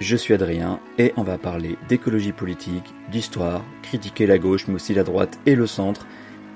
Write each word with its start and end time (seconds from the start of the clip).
Je 0.00 0.16
suis 0.16 0.32
Adrien 0.32 0.80
et 0.96 1.12
on 1.18 1.22
va 1.22 1.36
parler 1.36 1.76
d'écologie 1.90 2.32
politique, 2.32 2.94
d'histoire, 3.12 3.62
critiquer 3.82 4.26
la 4.26 4.38
gauche 4.38 4.66
mais 4.66 4.74
aussi 4.74 4.94
la 4.94 5.04
droite 5.04 5.38
et 5.44 5.54
le 5.54 5.66
centre 5.66 6.06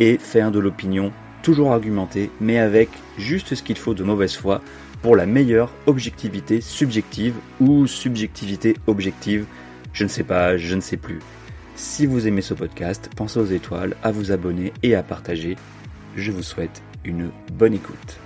et 0.00 0.16
faire 0.16 0.50
de 0.50 0.58
l'opinion 0.58 1.12
toujours 1.42 1.72
argumentée 1.72 2.30
mais 2.40 2.58
avec 2.58 2.88
juste 3.18 3.54
ce 3.54 3.62
qu'il 3.62 3.76
faut 3.76 3.92
de 3.92 4.02
mauvaise 4.02 4.34
foi 4.34 4.62
pour 5.02 5.14
la 5.14 5.26
meilleure 5.26 5.70
objectivité 5.84 6.62
subjective 6.62 7.34
ou 7.60 7.86
subjectivité 7.86 8.78
objective, 8.86 9.44
je 9.92 10.04
ne 10.04 10.08
sais 10.08 10.24
pas, 10.24 10.56
je 10.56 10.74
ne 10.74 10.80
sais 10.80 10.96
plus. 10.96 11.18
Si 11.76 12.06
vous 12.06 12.26
aimez 12.26 12.40
ce 12.40 12.54
podcast, 12.54 13.10
pensez 13.14 13.38
aux 13.38 13.44
étoiles, 13.44 13.94
à 14.02 14.10
vous 14.10 14.32
abonner 14.32 14.72
et 14.82 14.94
à 14.94 15.02
partager. 15.02 15.56
Je 16.16 16.32
vous 16.32 16.42
souhaite 16.42 16.80
une 17.04 17.30
bonne 17.52 17.74
écoute. 17.74 18.23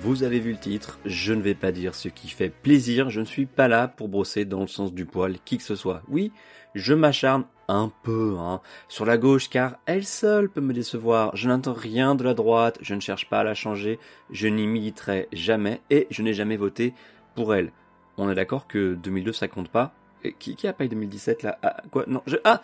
Vous 0.00 0.22
avez 0.22 0.38
vu 0.38 0.52
le 0.52 0.58
titre, 0.58 0.98
je 1.04 1.34
ne 1.34 1.42
vais 1.42 1.56
pas 1.56 1.72
dire 1.72 1.94
ce 1.94 2.08
qui 2.08 2.28
fait 2.28 2.50
plaisir, 2.50 3.10
je 3.10 3.18
ne 3.20 3.24
suis 3.24 3.46
pas 3.46 3.66
là 3.66 3.88
pour 3.88 4.08
brosser 4.08 4.44
dans 4.44 4.60
le 4.60 4.68
sens 4.68 4.92
du 4.92 5.04
poil 5.04 5.38
qui 5.44 5.58
que 5.58 5.64
ce 5.64 5.74
soit. 5.74 6.02
Oui, 6.08 6.30
je 6.76 6.94
m'acharne 6.94 7.44
un 7.66 7.90
peu 8.04 8.36
hein, 8.38 8.60
sur 8.88 9.04
la 9.04 9.18
gauche 9.18 9.50
car 9.50 9.78
elle 9.86 10.06
seule 10.06 10.48
peut 10.48 10.60
me 10.60 10.72
décevoir. 10.72 11.34
Je 11.34 11.48
n'entends 11.48 11.72
rien 11.72 12.14
de 12.14 12.22
la 12.22 12.34
droite, 12.34 12.78
je 12.80 12.94
ne 12.94 13.00
cherche 13.00 13.28
pas 13.28 13.40
à 13.40 13.44
la 13.44 13.54
changer, 13.54 13.98
je 14.30 14.46
n'y 14.46 14.68
militerai 14.68 15.28
jamais 15.32 15.80
et 15.90 16.06
je 16.10 16.22
n'ai 16.22 16.32
jamais 16.32 16.56
voté 16.56 16.94
pour 17.34 17.52
elle. 17.52 17.72
On 18.18 18.30
est 18.30 18.36
d'accord 18.36 18.68
que 18.68 18.94
2002 18.94 19.32
ça 19.32 19.48
compte 19.48 19.68
pas 19.68 19.94
qui, 20.38 20.54
qui 20.54 20.66
a 20.66 20.72
pas 20.72 20.86
2017 20.86 21.42
là? 21.42 21.58
Ah, 21.62 21.82
Quoi? 21.90 22.04
Non, 22.06 22.22
je... 22.26 22.36
Ah 22.44 22.62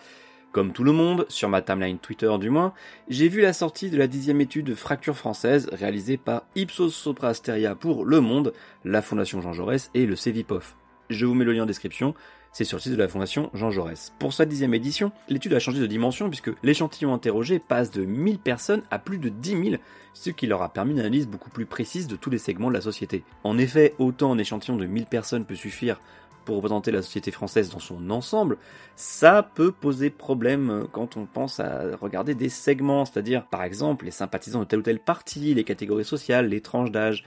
comme 0.54 0.72
tout 0.72 0.84
le 0.84 0.92
monde, 0.92 1.26
sur 1.28 1.48
ma 1.48 1.62
timeline 1.62 1.98
Twitter 1.98 2.30
du 2.38 2.48
moins, 2.48 2.74
j'ai 3.08 3.26
vu 3.26 3.40
la 3.40 3.52
sortie 3.52 3.90
de 3.90 3.98
la 3.98 4.06
dixième 4.06 4.40
étude 4.40 4.66
de 4.66 4.76
fracture 4.76 5.16
française 5.16 5.68
réalisée 5.72 6.16
par 6.16 6.44
Ipsos 6.54 6.90
Sopra 6.90 7.34
Steria 7.34 7.74
pour 7.74 8.04
Le 8.04 8.20
Monde, 8.20 8.52
la 8.84 9.02
Fondation 9.02 9.40
Jean 9.40 9.52
Jaurès 9.52 9.90
et 9.94 10.06
le 10.06 10.14
CEVIPOF. 10.14 10.76
Je 11.10 11.26
vous 11.26 11.34
mets 11.34 11.44
le 11.44 11.52
lien 11.52 11.64
en 11.64 11.66
description, 11.66 12.14
c'est 12.52 12.62
sur 12.62 12.78
le 12.78 12.82
site 12.82 12.92
de 12.92 12.96
la 12.96 13.08
Fondation 13.08 13.50
Jean 13.52 13.72
Jaurès. 13.72 14.12
Pour 14.20 14.32
sa 14.32 14.46
dixième 14.46 14.74
édition, 14.74 15.10
l'étude 15.28 15.54
a 15.54 15.58
changé 15.58 15.80
de 15.80 15.88
dimension 15.88 16.28
puisque 16.28 16.52
l'échantillon 16.62 17.12
interrogé 17.12 17.58
passe 17.58 17.90
de 17.90 18.04
1000 18.04 18.38
personnes 18.38 18.84
à 18.92 19.00
plus 19.00 19.18
de 19.18 19.30
10 19.30 19.70
000, 19.70 19.82
ce 20.12 20.30
qui 20.30 20.46
leur 20.46 20.62
a 20.62 20.72
permis 20.72 20.92
une 20.92 21.00
analyse 21.00 21.26
beaucoup 21.26 21.50
plus 21.50 21.66
précise 21.66 22.06
de 22.06 22.14
tous 22.14 22.30
les 22.30 22.38
segments 22.38 22.68
de 22.68 22.74
la 22.74 22.80
société. 22.80 23.24
En 23.42 23.58
effet, 23.58 23.96
autant 23.98 24.32
un 24.32 24.38
échantillon 24.38 24.76
de 24.76 24.86
1000 24.86 25.06
personnes 25.06 25.46
peut 25.46 25.56
suffire 25.56 26.00
pour 26.44 26.56
représenter 26.56 26.90
la 26.90 27.02
société 27.02 27.30
française 27.30 27.70
dans 27.70 27.78
son 27.78 28.10
ensemble, 28.10 28.58
ça 28.96 29.42
peut 29.42 29.72
poser 29.72 30.10
problème 30.10 30.86
quand 30.92 31.16
on 31.16 31.26
pense 31.26 31.60
à 31.60 31.96
regarder 31.96 32.34
des 32.34 32.48
segments, 32.48 33.04
c'est-à-dire 33.04 33.46
par 33.46 33.62
exemple 33.62 34.04
les 34.04 34.10
sympathisants 34.10 34.60
de 34.60 34.64
tel 34.64 34.80
ou 34.80 34.82
tel 34.82 34.98
parti, 34.98 35.54
les 35.54 35.64
catégories 35.64 36.04
sociales, 36.04 36.48
les 36.48 36.60
tranches 36.60 36.90
d'âge. 36.90 37.24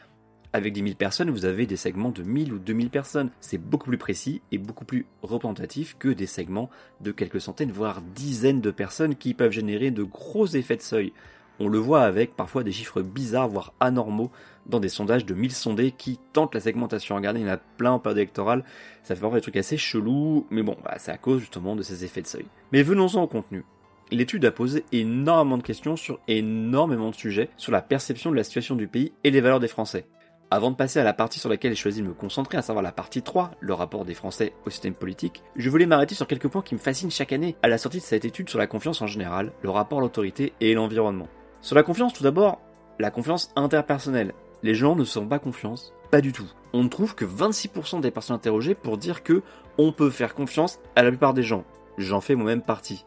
Avec 0.54 0.72
10 0.72 0.82
000 0.82 0.96
personnes, 0.96 1.30
vous 1.30 1.44
avez 1.44 1.66
des 1.66 1.76
segments 1.76 2.10
de 2.10 2.24
1000 2.24 2.54
ou 2.54 2.58
2000 2.58 2.90
personnes. 2.90 3.32
C'est 3.42 3.58
beaucoup 3.58 3.90
plus 3.90 3.98
précis 3.98 4.42
et 4.54 4.58
beaucoup 4.58 4.86
plus 4.86 5.06
représentatif 5.22 5.98
que 6.00 6.08
des 6.08 6.26
segments 6.26 6.70
de 7.02 7.12
quelques 7.12 7.42
centaines, 7.42 7.72
voire 7.72 8.02
dizaines 8.02 8.62
de 8.62 8.72
personnes 8.72 9.16
qui 9.16 9.34
peuvent 9.34 9.52
générer 9.52 9.92
de 9.92 10.04
gros 10.04 10.48
effets 10.48 10.78
de 10.78 10.82
seuil. 10.82 11.12
On 11.60 11.68
le 11.70 11.80
voit 11.80 12.04
avec 12.04 12.36
parfois 12.36 12.64
des 12.64 12.72
chiffres 12.72 13.02
bizarres, 13.02 13.48
voire 13.48 13.74
anormaux, 13.80 14.32
dans 14.68 14.80
des 14.80 14.90
sondages 14.90 15.26
de 15.26 15.34
1000 15.34 15.52
sondés 15.52 15.92
qui 15.92 16.20
tentent 16.34 16.54
la 16.54 16.62
segmentation. 16.62 17.16
Regardez, 17.16 17.40
il 17.40 17.48
y 17.48 17.50
en 17.50 17.54
a 17.54 17.58
plein 17.58 17.92
en 17.92 18.00
période 18.00 18.20
électorale, 18.20 18.64
ça 19.04 19.16
fait 19.16 19.22
parfois 19.22 19.40
des 19.40 19.44
trucs 19.44 19.58
assez 19.58 19.78
chelous, 19.78 20.46
mais 20.50 20.62
bon, 20.62 20.78
bah, 20.84 20.96
c'est 20.98 21.12
à 21.12 21.18
cause 21.18 21.40
justement 21.40 21.76
de 21.76 21.82
ces 21.82 22.04
effets 22.04 22.22
de 22.22 22.28
seuil. 22.28 22.46
Mais 22.72 22.84
venons-en 22.84 23.24
au 23.24 23.28
contenu. 23.28 23.64
L'étude 24.12 24.46
a 24.46 24.52
posé 24.52 24.86
énormément 24.92 25.58
de 25.58 25.64
questions 25.64 25.96
sur 25.96 26.20
énormément 26.28 27.10
de 27.10 27.16
sujets, 27.16 27.50
sur 27.58 27.72
la 27.72 27.82
perception 27.82 28.32
de 28.32 28.36
la 28.36 28.44
situation 28.44 28.76
du 28.76 28.88
pays 28.88 29.12
et 29.24 29.32
les 29.32 29.42
valeurs 29.42 29.60
des 29.60 29.68
Français. 29.68 30.06
Avant 30.50 30.72
de 30.72 30.78
passer 30.78 31.00
à 31.00 31.04
la 31.04 31.14
partie 31.14 31.40
sur 31.40 31.50
laquelle 31.50 31.72
j'ai 31.72 31.82
choisi 31.82 32.02
de 32.02 32.08
me 32.08 32.14
concentrer, 32.14 32.58
à 32.58 32.62
savoir 32.62 32.82
la 32.82 32.94
partie 32.94 33.22
3, 33.22 33.52
le 33.60 33.74
rapport 33.74 34.06
des 34.06 34.14
Français 34.14 34.54
au 34.66 34.70
système 34.70 34.94
politique, 34.94 35.44
je 35.58 35.70
voulais 35.70 35.86
m'arrêter 35.86 36.16
sur 36.16 36.26
quelques 36.26 36.48
points 36.48 36.62
qui 36.62 36.74
me 36.74 36.80
fascinent 36.80 37.12
chaque 37.12 37.34
année 37.34 37.58
à 37.64 37.68
la 37.68 37.78
sortie 37.78 37.98
de 37.98 38.04
cette 38.04 38.24
étude 38.24 38.50
sur 38.50 38.60
la 38.60 38.68
confiance 38.68 39.02
en 39.02 39.08
général, 39.08 39.52
le 39.62 39.70
rapport 39.70 40.00
à 40.00 40.02
l'autorité 40.02 40.54
et 40.62 40.74
l'environnement. 40.74 41.28
Sur 41.62 41.76
la 41.76 41.84
confiance, 41.84 42.14
tout 42.14 42.24
d'abord, 42.24 42.60
la 43.00 43.12
confiance 43.12 43.52
interpersonnelle. 43.56 44.34
Les 44.64 44.76
gens 44.76 44.96
ne 44.96 45.04
se 45.04 45.20
pas 45.20 45.40
confiance, 45.40 45.94
pas 46.12 46.22
du 46.22 46.32
tout. 46.32 46.50
On 46.74 46.84
ne 46.84 46.90
trouve 46.90 47.16
que 47.16 47.26
26% 47.26 48.02
des 48.02 48.12
personnes 48.12 48.36
interrogées 48.36 48.76
pour 48.76 48.98
dire 48.98 49.24
que 49.24 49.42
on 49.78 49.92
peut 49.92 50.10
faire 50.10 50.36
confiance 50.36 50.80
à 50.96 51.04
la 51.04 51.10
plupart 51.10 51.34
des 51.34 51.44
gens. 51.44 51.64
J'en 51.98 52.22
fais 52.22 52.36
moi-même 52.36 52.62
partie. 52.62 53.06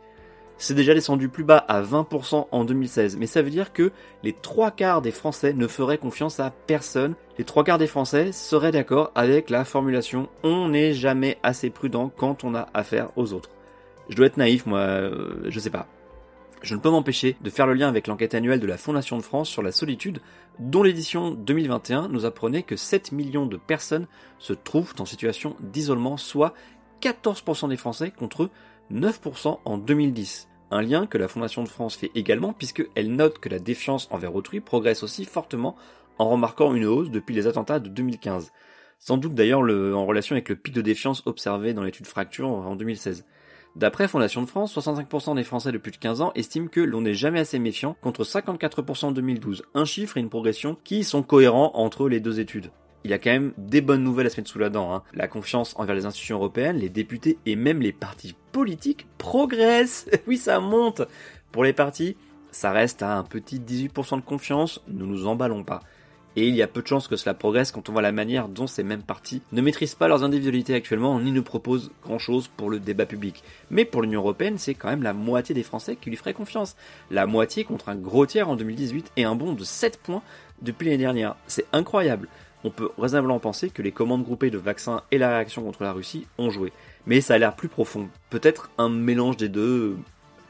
C'est 0.58 0.74
déjà 0.74 0.92
descendu 0.92 1.30
plus 1.30 1.44
bas 1.44 1.64
à 1.68 1.80
20% 1.80 2.48
en 2.50 2.64
2016, 2.64 3.16
mais 3.16 3.26
ça 3.26 3.40
veut 3.40 3.48
dire 3.48 3.72
que 3.72 3.92
les 4.22 4.34
trois 4.34 4.70
quarts 4.70 5.00
des 5.00 5.10
Français 5.10 5.54
ne 5.54 5.66
feraient 5.66 5.96
confiance 5.96 6.38
à 6.38 6.52
personne. 6.66 7.14
Les 7.38 7.44
trois 7.44 7.64
quarts 7.64 7.78
des 7.78 7.86
Français 7.86 8.32
seraient 8.32 8.70
d'accord 8.70 9.10
avec 9.14 9.48
la 9.48 9.64
formulation 9.64 10.28
on 10.42 10.68
n'est 10.68 10.92
jamais 10.92 11.38
assez 11.42 11.70
prudent 11.70 12.12
quand 12.14 12.44
on 12.44 12.54
a 12.54 12.68
affaire 12.74 13.08
aux 13.16 13.32
autres. 13.32 13.48
Je 14.10 14.16
dois 14.16 14.26
être 14.26 14.36
naïf, 14.36 14.66
moi, 14.66 14.80
euh, 14.80 15.44
je 15.48 15.58
sais 15.58 15.70
pas 15.70 15.86
je 16.62 16.74
ne 16.74 16.80
peux 16.80 16.90
m'empêcher 16.90 17.36
de 17.40 17.50
faire 17.50 17.66
le 17.66 17.74
lien 17.74 17.88
avec 17.88 18.06
l'enquête 18.06 18.34
annuelle 18.34 18.60
de 18.60 18.66
la 18.66 18.76
Fondation 18.76 19.16
de 19.16 19.22
France 19.22 19.48
sur 19.48 19.62
la 19.62 19.72
solitude, 19.72 20.20
dont 20.58 20.82
l'édition 20.82 21.30
2021 21.30 22.08
nous 22.08 22.26
apprenait 22.26 22.62
que 22.62 22.76
7 22.76 23.12
millions 23.12 23.46
de 23.46 23.56
personnes 23.56 24.06
se 24.38 24.52
trouvent 24.52 24.94
en 24.98 25.06
situation 25.06 25.56
d'isolement, 25.60 26.16
soit 26.16 26.54
14% 27.00 27.68
des 27.68 27.76
Français 27.76 28.10
contre 28.10 28.50
9% 28.92 29.58
en 29.64 29.78
2010. 29.78 30.48
Un 30.70 30.82
lien 30.82 31.06
que 31.06 31.18
la 31.18 31.28
Fondation 31.28 31.64
de 31.64 31.68
France 31.68 31.96
fait 31.96 32.10
également 32.14 32.52
puisqu'elle 32.52 33.14
note 33.14 33.38
que 33.38 33.48
la 33.48 33.58
défiance 33.58 34.08
envers 34.10 34.34
autrui 34.34 34.60
progresse 34.60 35.02
aussi 35.02 35.24
fortement 35.24 35.76
en 36.18 36.28
remarquant 36.28 36.74
une 36.74 36.84
hausse 36.84 37.10
depuis 37.10 37.34
les 37.34 37.46
attentats 37.46 37.80
de 37.80 37.88
2015. 37.88 38.52
Sans 38.98 39.16
doute 39.16 39.34
d'ailleurs 39.34 39.60
en 39.60 40.06
relation 40.06 40.34
avec 40.34 40.50
le 40.50 40.56
pic 40.56 40.74
de 40.74 40.82
défiance 40.82 41.22
observé 41.24 41.72
dans 41.72 41.82
l'étude 41.82 42.06
Fracture 42.06 42.48
en 42.48 42.76
2016. 42.76 43.24
D'après 43.76 44.08
Fondation 44.08 44.42
de 44.42 44.46
France, 44.46 44.76
65% 44.76 45.36
des 45.36 45.44
Français 45.44 45.70
de 45.70 45.78
plus 45.78 45.92
de 45.92 45.96
15 45.96 46.20
ans 46.22 46.32
estiment 46.34 46.66
que 46.66 46.80
l'on 46.80 47.02
n'est 47.02 47.14
jamais 47.14 47.40
assez 47.40 47.58
méfiant 47.58 47.96
contre 48.00 48.24
54% 48.24 49.06
en 49.06 49.12
2012. 49.12 49.62
Un 49.74 49.84
chiffre 49.84 50.16
et 50.16 50.20
une 50.20 50.28
progression 50.28 50.76
qui 50.82 51.04
sont 51.04 51.22
cohérents 51.22 51.70
entre 51.74 52.08
les 52.08 52.18
deux 52.18 52.40
études. 52.40 52.72
Il 53.04 53.10
y 53.10 53.14
a 53.14 53.18
quand 53.18 53.30
même 53.30 53.52
des 53.56 53.80
bonnes 53.80 54.02
nouvelles 54.02 54.26
à 54.26 54.30
se 54.30 54.38
mettre 54.38 54.50
sous 54.50 54.58
la 54.58 54.70
dent. 54.70 54.92
Hein. 54.92 55.02
La 55.14 55.28
confiance 55.28 55.74
envers 55.78 55.94
les 55.94 56.04
institutions 56.04 56.36
européennes, 56.36 56.78
les 56.78 56.88
députés 56.88 57.38
et 57.46 57.56
même 57.56 57.80
les 57.80 57.92
partis 57.92 58.34
politiques 58.52 59.06
progressent. 59.18 60.06
oui, 60.26 60.36
ça 60.36 60.58
monte. 60.60 61.02
Pour 61.52 61.64
les 61.64 61.72
partis, 61.72 62.16
ça 62.50 62.72
reste 62.72 63.02
à 63.02 63.16
un 63.16 63.22
petit 63.22 63.60
18% 63.60 64.16
de 64.16 64.24
confiance, 64.24 64.82
ne 64.88 65.04
nous 65.04 65.26
emballons 65.26 65.64
pas 65.64 65.80
et 66.36 66.46
il 66.46 66.54
y 66.54 66.62
a 66.62 66.68
peu 66.68 66.82
de 66.82 66.86
chances 66.86 67.08
que 67.08 67.16
cela 67.16 67.34
progresse 67.34 67.72
quand 67.72 67.88
on 67.88 67.92
voit 67.92 68.02
la 68.02 68.12
manière 68.12 68.48
dont 68.48 68.66
ces 68.66 68.84
mêmes 68.84 69.02
partis 69.02 69.42
ne 69.52 69.60
maîtrisent 69.60 69.96
pas 69.96 70.06
leurs 70.06 70.22
individualités 70.22 70.74
actuellement 70.74 71.18
ni 71.18 71.32
ne 71.32 71.40
proposent 71.40 71.90
grand 72.02 72.18
chose 72.18 72.48
pour 72.56 72.70
le 72.70 72.78
débat 72.78 73.06
public. 73.06 73.42
Mais 73.70 73.84
pour 73.84 74.02
l'Union 74.02 74.20
Européenne, 74.20 74.56
c'est 74.56 74.74
quand 74.74 74.88
même 74.88 75.02
la 75.02 75.12
moitié 75.12 75.54
des 75.54 75.64
Français 75.64 75.96
qui 75.96 76.08
lui 76.08 76.16
feraient 76.16 76.34
confiance. 76.34 76.76
La 77.10 77.26
moitié 77.26 77.64
contre 77.64 77.88
un 77.88 77.96
gros 77.96 78.26
tiers 78.26 78.48
en 78.48 78.56
2018 78.56 79.12
et 79.16 79.24
un 79.24 79.34
bond 79.34 79.54
de 79.54 79.64
7 79.64 79.98
points 79.98 80.22
depuis 80.62 80.86
l'année 80.86 80.98
dernière. 80.98 81.36
C'est 81.46 81.66
incroyable. 81.72 82.28
On 82.62 82.70
peut 82.70 82.90
raisonnablement 82.98 83.38
penser 83.38 83.70
que 83.70 83.82
les 83.82 83.92
commandes 83.92 84.22
groupées 84.22 84.50
de 84.50 84.58
vaccins 84.58 85.02
et 85.10 85.18
la 85.18 85.30
réaction 85.30 85.62
contre 85.62 85.82
la 85.82 85.92
Russie 85.92 86.26
ont 86.38 86.50
joué. 86.50 86.72
Mais 87.06 87.20
ça 87.20 87.34
a 87.34 87.38
l'air 87.38 87.56
plus 87.56 87.68
profond. 87.68 88.08
Peut-être 88.28 88.70
un 88.78 88.90
mélange 88.90 89.36
des 89.36 89.48
deux, 89.48 89.96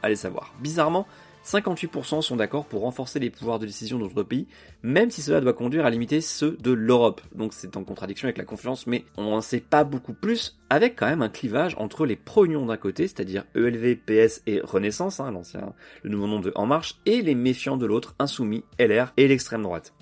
allez 0.03 0.17
savoir. 0.17 0.53
Bizarrement, 0.59 1.07
58% 1.43 2.21
sont 2.21 2.35
d'accord 2.35 2.65
pour 2.65 2.81
renforcer 2.81 3.19
les 3.19 3.31
pouvoirs 3.31 3.57
de 3.57 3.65
décision 3.65 3.97
notre 3.97 4.21
pays, 4.23 4.47
même 4.83 5.09
si 5.09 5.21
cela 5.21 5.41
doit 5.41 5.53
conduire 5.53 5.85
à 5.85 5.89
limiter 5.89 6.21
ceux 6.21 6.55
de 6.59 6.71
l'Europe. 6.71 7.21
Donc 7.33 7.53
c'est 7.53 7.77
en 7.77 7.83
contradiction 7.83 8.27
avec 8.27 8.37
la 8.37 8.45
confiance, 8.45 8.85
mais 8.85 9.05
on 9.17 9.23
n'en 9.23 9.41
sait 9.41 9.59
pas 9.59 9.83
beaucoup 9.83 10.13
plus, 10.13 10.59
avec 10.69 10.95
quand 10.95 11.07
même 11.07 11.23
un 11.23 11.29
clivage 11.29 11.75
entre 11.79 12.05
les 12.05 12.15
pro-unions 12.15 12.67
d'un 12.67 12.77
côté, 12.77 13.07
c'est-à-dire 13.07 13.45
ELV, 13.55 13.95
PS 13.95 14.43
et 14.45 14.61
Renaissance, 14.61 15.19
hein, 15.19 15.31
l'ancien, 15.31 15.73
le 16.03 16.09
nouveau 16.11 16.27
nom 16.27 16.39
de 16.39 16.51
En 16.55 16.67
Marche, 16.67 16.99
et 17.07 17.21
les 17.21 17.35
méfiants 17.35 17.77
de 17.77 17.87
l'autre, 17.87 18.13
Insoumis, 18.19 18.63
LR 18.79 19.11
et 19.17 19.27
l'extrême 19.27 19.63
droite. 19.63 19.93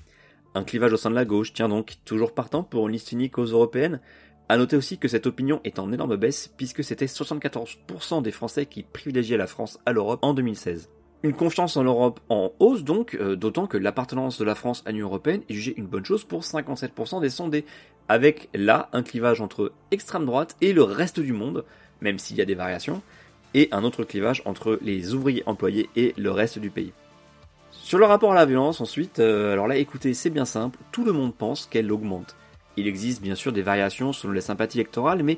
Un 0.56 0.63
clivage 0.63 0.91
au 0.91 0.97
sein 0.97 1.09
de 1.09 1.15
la 1.15 1.25
gauche 1.25 1.53
tient 1.53 1.69
donc 1.69 1.97
toujours 2.03 2.33
partant 2.33 2.63
pour 2.63 2.88
une 2.88 2.94
liste 2.94 3.13
unique 3.13 3.38
aux 3.38 3.45
européennes, 3.45 4.01
à 4.50 4.57
noter 4.57 4.75
aussi 4.75 4.97
que 4.97 5.07
cette 5.07 5.27
opinion 5.27 5.62
est 5.63 5.80
en 5.80 5.94
énorme 5.94 6.18
baisse 6.18 6.51
puisque 6.57 6.83
c'était 6.83 7.06
74% 7.06 8.24
des 8.24 8.31
Français 8.31 8.65
qui 8.65 8.83
privilégiaient 8.83 9.38
la 9.38 9.47
France 9.47 9.80
à 9.86 9.94
l'Europe 9.94 10.19
en 10.24 10.33
2016. 10.33 10.89
Une 11.21 11.33
confiance 11.33 11.75
en 11.75 11.83
l'Europe 11.83 12.21
en 12.30 12.54
hausse 12.60 12.86
donc, 12.86 13.16
euh, 13.16 13.36
d'autant 13.36 13.68
que 13.68 13.75
l'appartenance 13.75 14.39
de 14.39 14.45
la 14.45 14.56
France 14.56 14.83
à 14.86 14.92
l'Union 14.92 15.07
Européenne 15.07 15.42
est 15.50 15.54
jugée 15.54 15.74
une 15.75 15.86
bonne 15.86 16.06
chose 16.06 16.24
pour 16.24 16.44
57% 16.44 17.19
des 17.19 17.30
sondés, 17.30 17.66
avec 18.07 18.48
là 18.54 18.88
un 18.94 19.04
clivage 19.04 19.42
entre 19.42 19.74
extrême 19.92 20.25
droite 20.25 20.56
et 20.62 20.71
le 20.71 20.83
reste 20.83 21.19
du 21.19 21.33
monde, 21.33 21.66
même 22.00 22.19
s'il 22.19 22.38
y 22.38 22.42
a 22.42 22.45
des 22.45 22.56
variations, 22.56 23.01
et 23.54 23.68
un 23.74 23.83
autre 23.83 24.06
clivage 24.06 24.42
entre 24.45 24.80
les 24.81 25.13
ouvriers 25.13 25.44
employés 25.45 25.89
et 25.98 26.13
le 26.18 26.31
reste 26.31 26.57
du 26.57 26.69
pays. 26.69 26.94
Sur 27.72 28.00
le 28.00 28.06
rapport 28.06 28.31
à 28.31 28.36
la 28.36 28.45
violence 28.45 28.80
ensuite, 28.80 29.19
euh, 29.19 29.51
alors 29.51 29.68
là 29.68 29.75
écoutez 29.75 30.13
c'est 30.13 30.30
bien 30.30 30.45
simple, 30.45 30.80
tout 30.94 31.04
le 31.04 31.12
monde 31.12 31.36
pense 31.36 31.65
qu'elle 31.65 31.92
augmente. 31.92 32.38
Il 32.77 32.88
existe 32.88 33.22
bien 33.22 33.36
sûr 33.36 33.51
des 33.51 33.62
variations 33.62 34.13
selon 34.13 34.31
les 34.31 34.39
sympathies 34.39 34.77
électorales, 34.77 35.24
mais 35.24 35.38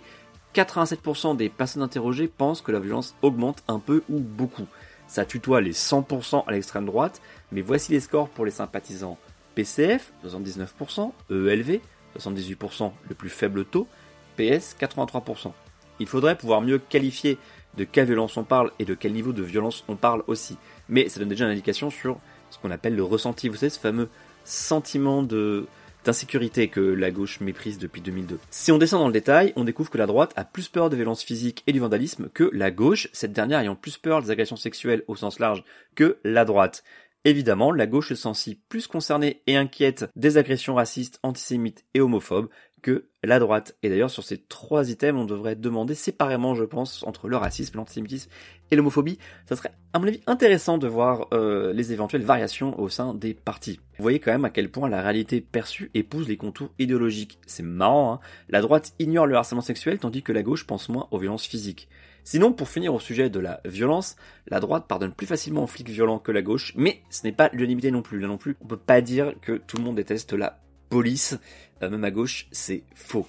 87% 0.54 1.36
des 1.38 1.50
personnes 1.50 1.82
interrogées 1.82 2.28
pensent 2.28 2.62
que 2.62 2.72
la 2.72 2.80
violence 2.80 3.16
augmente 3.24 3.64
un 3.68 3.80
peu 3.80 4.04
ou 4.10 4.20
beaucoup. 4.20 4.68
Ça 5.12 5.26
tutoie 5.26 5.60
les 5.60 5.74
100% 5.74 6.46
à 6.48 6.52
l'extrême 6.54 6.86
droite, 6.86 7.22
mais 7.52 7.60
voici 7.60 7.92
les 7.92 8.00
scores 8.00 8.30
pour 8.30 8.46
les 8.46 8.52
sympathisants 8.52 9.18
PCF, 9.56 10.14
79%, 10.26 11.12
EELV, 11.30 11.82
78%, 12.18 12.94
le 13.10 13.14
plus 13.14 13.28
faible 13.28 13.66
taux, 13.66 13.90
PS, 14.38 14.74
83%. 14.80 15.52
Il 16.00 16.08
faudrait 16.08 16.38
pouvoir 16.38 16.62
mieux 16.62 16.80
qualifier 16.80 17.38
de 17.76 17.84
quelle 17.84 18.06
violence 18.06 18.38
on 18.38 18.46
parle 18.46 18.72
et 18.80 18.86
de 18.86 18.94
quel 18.94 19.12
niveau 19.12 19.34
de 19.34 19.44
violence 19.44 19.84
on 19.90 19.98
parle 19.98 20.24
aussi. 20.28 20.56
Mais 20.88 21.10
ça 21.10 21.20
donne 21.20 21.28
déjà 21.28 21.44
une 21.44 21.52
indication 21.52 21.90
sur 21.90 22.18
ce 22.50 22.58
qu'on 22.60 22.72
appelle 22.72 22.96
le 22.96 23.04
ressenti. 23.04 23.50
Vous 23.50 23.58
savez, 23.58 23.70
ce 23.70 23.82
fameux 23.82 24.08
sentiment 24.46 25.24
de, 25.24 25.68
d'insécurité 26.06 26.68
que 26.68 26.82
la 26.82 27.12
gauche 27.12 27.40
méprise 27.40 27.78
depuis 27.78 28.02
2002. 28.02 28.40
Si 28.50 28.72
on 28.72 28.78
descend 28.78 29.02
dans 29.02 29.08
le 29.08 29.14
détail, 29.14 29.54
on 29.56 29.64
découvre 29.64 29.90
que 29.90 29.98
la 29.98 30.08
droite 30.08 30.34
a 30.36 30.46
plus 30.46 30.68
peur 30.68 30.90
de 30.90 30.96
violences 30.96 31.24
physiques 31.24 31.64
et 31.68 31.74
du 31.74 31.80
vandalisme 31.80 32.30
que 32.34 32.50
la 32.54 32.72
gauche, 32.72 33.08
cette 33.14 33.34
dernière 33.34 33.60
ayant 33.60 33.76
plus 33.76 33.98
peur 33.98 34.22
des 34.22 34.32
agressions 34.32 34.56
sexuelles 34.56 35.04
au 35.08 35.16
sens 35.16 35.40
large 35.40 35.64
que 35.96 36.18
la 36.24 36.46
droite. 36.46 36.84
Évidemment, 37.24 37.72
la 37.72 37.86
gauche 37.86 38.10
se 38.10 38.16
sent 38.16 38.34
si 38.34 38.56
plus 38.56 38.88
concernée 38.88 39.44
et 39.46 39.56
inquiète 39.56 40.06
des 40.16 40.38
agressions 40.38 40.74
racistes, 40.74 41.20
antisémites 41.22 41.86
et 41.94 42.02
homophobes 42.02 42.50
que 42.82 43.06
la 43.24 43.40
droite. 43.40 43.76
Et 43.84 43.90
d'ailleurs, 43.90 44.10
sur 44.10 44.24
ces 44.24 44.38
trois 44.38 44.90
items, 44.90 45.20
on 45.20 45.26
devrait 45.26 45.56
demander 45.56 45.96
séparément, 45.96 46.56
je 46.56 46.64
pense, 46.64 47.04
entre 47.04 47.28
le 47.28 47.38
racisme, 47.38 47.78
l'antisémitisme 47.78 48.30
et 48.72 48.76
l'homophobie. 48.76 49.20
Ça 49.46 49.56
serait, 49.56 49.72
à 49.94 50.00
mon 50.00 50.08
avis, 50.08 50.22
intéressant 50.28 50.78
de 50.78 50.88
voir 50.88 51.28
euh, 51.34 51.74
les 51.74 51.94
éventuelles 51.94 52.24
variations 52.24 52.80
au 52.80 52.90
sein 52.90 53.14
des 53.14 53.34
partis. 53.34 53.80
Vous 53.98 54.04
voyez 54.04 54.20
quand 54.20 54.32
même 54.32 54.46
à 54.46 54.50
quel 54.50 54.70
point 54.70 54.90
la 54.90 55.02
réalité 55.02 55.42
perçue 55.42 55.92
épouse 55.94 56.28
les 56.28 56.38
contours 56.38 56.72
idéologiques. 56.80 57.40
C'est 57.46 57.64
marrant, 57.64 58.14
hein 58.14 58.20
La 58.50 58.62
droite 58.62 58.94
ignore 59.00 59.28
le 59.28 59.36
harcèlement 59.36 59.62
sexuel, 59.62 60.00
tandis 60.00 60.24
que 60.24 60.32
la 60.32 60.44
gauche 60.44 60.66
pense 60.66 60.90
moins 60.90 61.08
aux 61.12 61.20
violences 61.20 61.46
physiques. 61.46 61.88
Sinon, 62.24 62.54
pour 62.54 62.70
finir 62.70 62.94
au 62.94 63.00
sujet 63.00 63.30
de 63.30 63.40
la 63.40 63.62
violence, 63.66 64.16
la 64.48 64.60
droite 64.60 64.86
pardonne 64.88 65.12
plus 65.12 65.26
facilement 65.26 65.64
aux 65.64 65.68
flics 65.68 65.90
violents 65.90 66.20
que 66.20 66.32
la 66.32 66.44
gauche, 66.44 66.74
mais 66.76 67.02
ce 67.10 67.24
n'est 67.24 67.32
pas 67.32 67.50
l'unanimité 67.52 67.90
non 67.90 68.04
plus. 68.04 68.20
Là 68.20 68.28
non 68.28 68.38
plus, 68.38 68.56
on 68.62 68.68
peut 68.68 68.78
pas 68.78 69.02
dire 69.02 69.34
que 69.42 69.54
tout 69.54 69.78
le 69.78 69.84
monde 69.84 69.96
déteste 69.96 70.34
la 70.34 70.61
police, 70.92 71.40
euh, 71.82 71.90
même 71.90 72.04
à 72.04 72.12
gauche, 72.12 72.48
c'est 72.52 72.84
faux. 72.94 73.26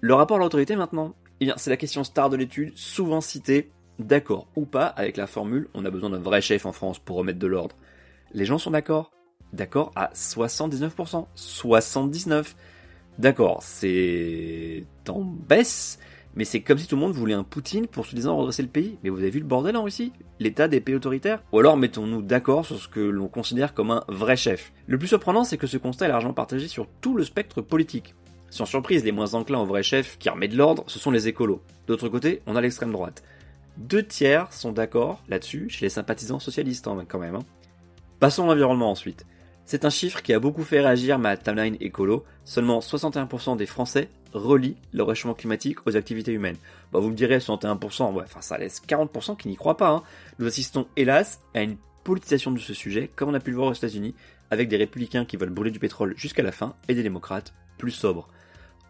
Le 0.00 0.14
rapport 0.14 0.36
à 0.36 0.40
l'autorité 0.40 0.76
maintenant, 0.76 1.14
eh 1.40 1.46
bien, 1.46 1.54
c'est 1.56 1.70
la 1.70 1.76
question 1.76 2.04
star 2.04 2.30
de 2.30 2.36
l'étude, 2.36 2.76
souvent 2.76 3.20
citée, 3.20 3.72
d'accord 3.98 4.46
ou 4.54 4.66
pas 4.66 4.86
avec 4.86 5.16
la 5.16 5.26
formule 5.26 5.68
on 5.72 5.84
a 5.84 5.90
besoin 5.90 6.10
d'un 6.10 6.18
vrai 6.18 6.40
chef 6.40 6.66
en 6.66 6.72
France 6.72 6.98
pour 6.98 7.16
remettre 7.16 7.38
de 7.38 7.46
l'ordre. 7.46 7.76
Les 8.32 8.44
gens 8.44 8.58
sont 8.58 8.70
d'accord? 8.70 9.12
D'accord 9.52 9.92
à 9.96 10.10
79%. 10.14 11.26
79%. 11.36 12.54
D'accord, 13.18 13.62
c'est 13.62 14.84
en 15.08 15.22
baisse, 15.22 16.00
mais 16.36 16.44
c'est 16.44 16.60
comme 16.60 16.78
si 16.78 16.88
tout 16.88 16.96
le 16.96 17.00
monde 17.00 17.12
voulait 17.12 17.34
un 17.34 17.44
Poutine 17.44 17.86
pour 17.86 18.06
se 18.06 18.14
disant 18.14 18.36
redresser 18.36 18.62
le 18.62 18.68
pays. 18.68 18.98
Mais 19.02 19.10
vous 19.10 19.18
avez 19.18 19.30
vu 19.30 19.40
le 19.40 19.46
bordel 19.46 19.76
en 19.76 19.84
Russie? 19.84 20.12
L'état 20.40 20.68
des 20.68 20.80
pays 20.80 20.96
autoritaires? 20.96 21.42
Ou 21.52 21.60
alors 21.60 21.76
mettons-nous 21.76 22.22
d'accord 22.22 22.66
sur 22.66 22.78
ce 22.78 22.88
que 22.88 23.00
l'on 23.00 23.28
considère 23.28 23.74
comme 23.74 23.90
un 23.90 24.04
vrai 24.08 24.36
chef. 24.36 24.72
Le 24.86 24.98
plus 24.98 25.08
surprenant, 25.08 25.44
c'est 25.44 25.58
que 25.58 25.66
ce 25.66 25.76
constat 25.76 26.06
est 26.06 26.08
largement 26.08 26.34
partagé 26.34 26.66
sur 26.66 26.88
tout 27.00 27.16
le 27.16 27.24
spectre 27.24 27.60
politique. 27.60 28.14
Sans 28.50 28.66
surprise, 28.66 29.04
les 29.04 29.12
moins 29.12 29.34
enclins 29.34 29.60
au 29.60 29.66
vrai 29.66 29.82
chef 29.82 30.18
qui 30.18 30.28
remet 30.28 30.48
de 30.48 30.56
l'ordre, 30.56 30.84
ce 30.86 30.98
sont 30.98 31.10
les 31.10 31.28
écolos. 31.28 31.62
D'autre 31.86 32.08
côté, 32.08 32.42
on 32.46 32.56
a 32.56 32.60
l'extrême 32.60 32.92
droite. 32.92 33.22
Deux 33.76 34.04
tiers 34.04 34.52
sont 34.52 34.72
d'accord 34.72 35.22
là-dessus 35.28 35.68
chez 35.68 35.86
les 35.86 35.90
sympathisants 35.90 36.38
socialistes 36.38 36.86
hein, 36.86 37.04
quand 37.08 37.18
même. 37.18 37.36
Hein. 37.36 37.44
Passons 38.20 38.44
à 38.44 38.46
l'environnement 38.46 38.90
ensuite. 38.90 39.26
C'est 39.66 39.86
un 39.86 39.90
chiffre 39.90 40.22
qui 40.22 40.34
a 40.34 40.38
beaucoup 40.38 40.62
fait 40.62 40.80
réagir 40.80 41.18
ma 41.18 41.38
timeline 41.38 41.76
écolo. 41.80 42.24
Seulement 42.44 42.80
61% 42.80 43.56
des 43.56 43.64
Français 43.64 44.10
relient 44.34 44.76
le 44.92 45.02
réchauffement 45.02 45.34
climatique 45.34 45.86
aux 45.86 45.96
activités 45.96 46.32
humaines. 46.32 46.56
Bah, 46.92 46.98
vous 46.98 47.08
me 47.08 47.14
direz 47.14 47.38
61%, 47.38 48.12
ouais, 48.12 48.24
enfin 48.24 48.42
ça 48.42 48.58
laisse 48.58 48.82
40% 48.86 49.38
qui 49.38 49.48
n'y 49.48 49.56
croient 49.56 49.78
pas. 49.78 49.88
Hein. 49.88 50.02
Nous 50.38 50.46
assistons 50.46 50.86
hélas 50.96 51.40
à 51.54 51.62
une 51.62 51.76
politisation 52.02 52.50
de 52.50 52.58
ce 52.58 52.74
sujet, 52.74 53.10
comme 53.16 53.30
on 53.30 53.34
a 53.34 53.40
pu 53.40 53.50
le 53.50 53.56
voir 53.56 53.68
aux 53.68 53.74
États-Unis, 53.74 54.14
avec 54.50 54.68
des 54.68 54.76
républicains 54.76 55.24
qui 55.24 55.38
veulent 55.38 55.48
brûler 55.48 55.70
du 55.70 55.78
pétrole 55.78 56.14
jusqu'à 56.16 56.42
la 56.42 56.52
fin 56.52 56.74
et 56.88 56.94
des 56.94 57.02
démocrates 57.02 57.54
plus 57.78 57.90
sobres. 57.90 58.28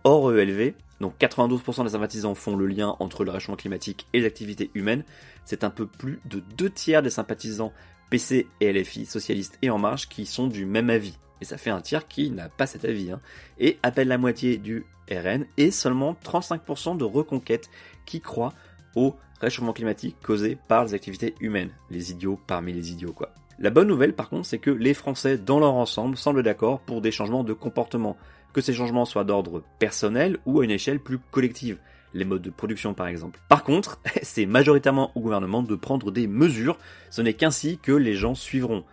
Hors 0.03 0.33
ELV, 0.33 0.75
donc 1.01 1.15
92% 1.21 1.85
des 1.85 1.91
sympathisants 1.91 2.35
font 2.35 2.57
le 2.57 2.67
lien 2.67 2.97
entre 2.99 3.25
le 3.25 3.31
réchauffement 3.31 3.57
climatique 3.57 4.07
et 4.13 4.21
les 4.21 4.27
activités 4.27 4.71
humaines. 4.75 5.05
C'est 5.45 5.65
un 5.65 5.71
peu 5.71 5.87
plus 5.87 6.21
de 6.25 6.41
deux 6.41 6.71
tiers 6.71 7.03
des 7.03 7.11
sympathisants 7.11 7.73
PC 8.11 8.47
et 8.61 8.73
LFI, 8.73 9.07
socialistes 9.07 9.59
et 9.63 9.71
En 9.71 9.79
Marche, 9.79 10.09
qui 10.09 10.27
sont 10.27 10.47
du 10.47 10.67
même 10.67 10.91
avis. 10.91 11.19
Et 11.41 11.45
ça 11.45 11.59
fait 11.59 11.71
un 11.71 11.81
tiers 11.81 12.07
qui 12.07 12.31
n'a 12.31 12.49
pas 12.49 12.67
cet 12.67 12.85
avis. 12.85 13.11
Hein. 13.11 13.21
Et 13.59 13.79
à 13.83 13.91
peine 13.91 14.09
la 14.09 14.19
moitié 14.19 14.57
du 14.57 14.85
RN 15.11 15.47
et 15.57 15.71
seulement 15.71 16.17
35% 16.25 16.97
de 16.97 17.05
Reconquête 17.05 17.69
qui 18.07 18.21
croient 18.21 18.55
au 18.95 19.17
réchauffement 19.41 19.73
climatique 19.73 20.17
causé 20.23 20.57
par 20.69 20.85
les 20.85 20.95
activités 20.95 21.35
humaines. 21.41 21.71
Les 21.91 22.11
idiots 22.11 22.39
parmi 22.47 22.73
les 22.73 22.93
idiots, 22.93 23.13
quoi. 23.13 23.35
La 23.59 23.71
bonne 23.71 23.89
nouvelle, 23.89 24.15
par 24.15 24.29
contre, 24.29 24.47
c'est 24.47 24.59
que 24.59 24.71
les 24.71 24.95
Français, 24.95 25.39
dans 25.39 25.61
leur 25.61 25.75
ensemble, 25.75 26.17
semblent 26.17 26.43
d'accord 26.43 26.81
pour 26.81 27.01
des 27.01 27.13
changements 27.13 27.45
de 27.45 27.53
comportement, 27.53 28.17
que 28.53 28.61
ces 28.61 28.73
changements 28.73 29.05
soient 29.05 29.25
d'ordre 29.25 29.63
personnel 29.79 30.39
ou 30.45 30.61
à 30.61 30.65
une 30.65 30.71
échelle 30.71 30.99
plus 30.99 31.19
collective 31.19 31.79
les 32.15 32.25
modes 32.25 32.43
de 32.43 32.51
production 32.51 32.95
par 32.95 33.09
exemple. 33.09 33.41
Par 33.49 33.65
contre, 33.65 34.01
c'est 34.23 34.47
majoritairement 34.47 35.13
au 35.15 35.21
gouvernement 35.21 35.63
de 35.63 35.75
prendre 35.75 36.11
des 36.11 36.27
mesures, 36.27 36.79
ce 37.11 37.21
n'est 37.21 37.35
qu'ainsi 37.35 37.79
que 37.83 37.93
les 37.93 38.15
gens 38.15 38.35
suivront. 38.35 38.85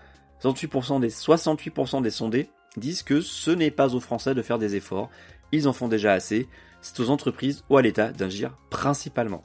68% 0.44 1.00
des 1.00 1.10
68% 1.10 2.02
des 2.02 2.10
sondés 2.10 2.50
disent 2.76 3.04
que 3.04 3.22
ce 3.22 3.52
n'est 3.52 3.72
pas 3.72 3.96
aux 3.96 4.00
Français 4.00 4.34
de 4.34 4.42
faire 4.42 4.58
des 4.58 4.76
efforts, 4.76 5.10
ils 5.52 5.68
en 5.68 5.74
font 5.74 5.88
déjà 5.88 6.14
assez, 6.14 6.48
c'est 6.82 7.00
aux 7.00 7.10
entreprises 7.10 7.64
ou 7.70 7.78
à 7.78 7.82
l'État 7.82 8.12
d'agir 8.12 8.58
principalement. 8.70 9.44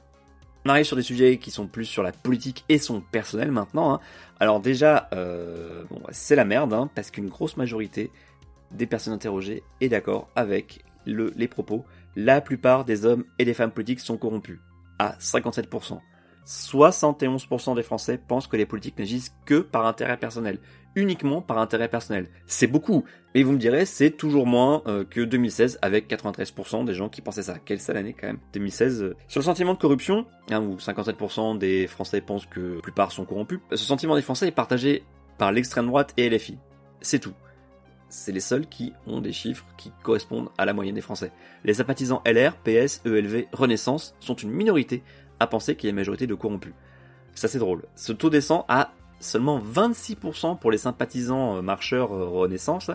On 0.65 0.69
arrive 0.69 0.85
sur 0.85 0.97
des 0.97 1.03
sujets 1.03 1.37
qui 1.37 1.51
sont 1.51 1.67
plus 1.67 1.85
sur 1.85 2.03
la 2.03 2.11
politique 2.11 2.65
et 2.67 2.77
son 2.77 2.99
personnel 2.99 3.51
maintenant. 3.51 3.93
Hein. 3.93 3.99
Alors 4.39 4.59
déjà, 4.59 5.07
euh, 5.13 5.83
c'est 6.11 6.35
la 6.35 6.43
merde, 6.43 6.73
hein, 6.73 6.89
parce 6.93 7.09
qu'une 7.09 7.29
grosse 7.29 7.55
majorité 7.55 8.11
des 8.71 8.85
personnes 8.85 9.13
interrogées 9.13 9.63
est 9.79 9.87
d'accord 9.87 10.27
avec 10.35 10.83
les 11.05 11.47
propos 11.47 11.85
la 12.17 12.41
plupart 12.41 12.83
des 12.83 13.05
hommes 13.05 13.25
et 13.37 13.45
des 13.45 13.53
femmes 13.53 13.71
politiques 13.71 13.99
sont 13.99 14.17
corrompus, 14.17 14.57
à 14.97 15.15
57%. 15.19 15.99
71% 16.47 17.75
des 17.75 17.83
Français 17.83 18.17
pensent 18.17 18.47
que 18.47 18.57
les 18.57 18.65
politiques 18.65 18.97
n'agissent 18.97 19.35
que 19.45 19.59
par 19.59 19.85
intérêt 19.85 20.17
personnel, 20.17 20.57
uniquement 20.95 21.41
par 21.43 21.59
intérêt 21.59 21.89
personnel. 21.89 22.29
C'est 22.47 22.65
beaucoup, 22.65 23.03
mais 23.35 23.43
vous 23.43 23.51
me 23.51 23.59
direz, 23.59 23.85
c'est 23.85 24.09
toujours 24.09 24.47
moins 24.47 24.81
euh, 24.87 25.03
que 25.03 25.21
2016 25.21 25.77
avec 25.83 26.09
93% 26.09 26.85
des 26.85 26.95
gens 26.95 27.07
qui 27.07 27.21
pensaient 27.21 27.43
ça. 27.43 27.59
Quelle 27.63 27.79
sale 27.79 27.97
année 27.97 28.15
quand 28.19 28.27
même, 28.27 28.39
2016. 28.53 29.03
Euh. 29.03 29.15
Sur 29.27 29.41
le 29.41 29.45
sentiment 29.45 29.75
de 29.75 29.79
corruption, 29.79 30.25
hein, 30.49 30.61
où 30.61 30.77
57% 30.77 31.59
des 31.59 31.85
Français 31.85 32.21
pensent 32.21 32.47
que 32.47 32.75
la 32.77 32.81
plupart 32.81 33.11
sont 33.11 33.25
corrompus, 33.25 33.59
ce 33.69 33.77
sentiment 33.77 34.15
des 34.15 34.23
Français 34.23 34.47
est 34.47 34.51
partagé 34.51 35.03
par 35.37 35.51
l'extrême 35.51 35.85
droite 35.85 36.13
et 36.17 36.27
LFI. 36.29 36.57
C'est 37.01 37.19
tout 37.19 37.33
c'est 38.09 38.31
les 38.31 38.39
seuls 38.39 38.67
qui 38.67 38.93
ont 39.05 39.21
des 39.21 39.33
chiffres 39.33 39.65
qui 39.77 39.91
correspondent 40.03 40.49
à 40.57 40.65
la 40.65 40.73
moyenne 40.73 40.95
des 40.95 41.01
Français. 41.01 41.31
Les 41.63 41.75
sympathisants 41.75 42.21
LR, 42.25 42.55
PS, 42.57 43.01
ELV, 43.05 43.45
Renaissance 43.53 44.15
sont 44.19 44.35
une 44.35 44.51
minorité 44.51 45.03
à 45.39 45.47
penser 45.47 45.75
qu'il 45.75 45.87
y 45.87 45.89
a 45.89 45.91
une 45.91 45.97
majorité 45.97 46.27
de 46.27 46.35
corrompus. 46.35 46.73
Ça 47.35 47.47
c'est 47.47 47.59
drôle. 47.59 47.83
Ce 47.95 48.13
taux 48.13 48.29
descend 48.29 48.63
à 48.67 48.93
seulement 49.19 49.59
26% 49.59 50.59
pour 50.59 50.71
les 50.71 50.77
sympathisants 50.77 51.57
euh, 51.57 51.61
marcheurs 51.61 52.13
euh, 52.13 52.27
Renaissance, 52.27 52.91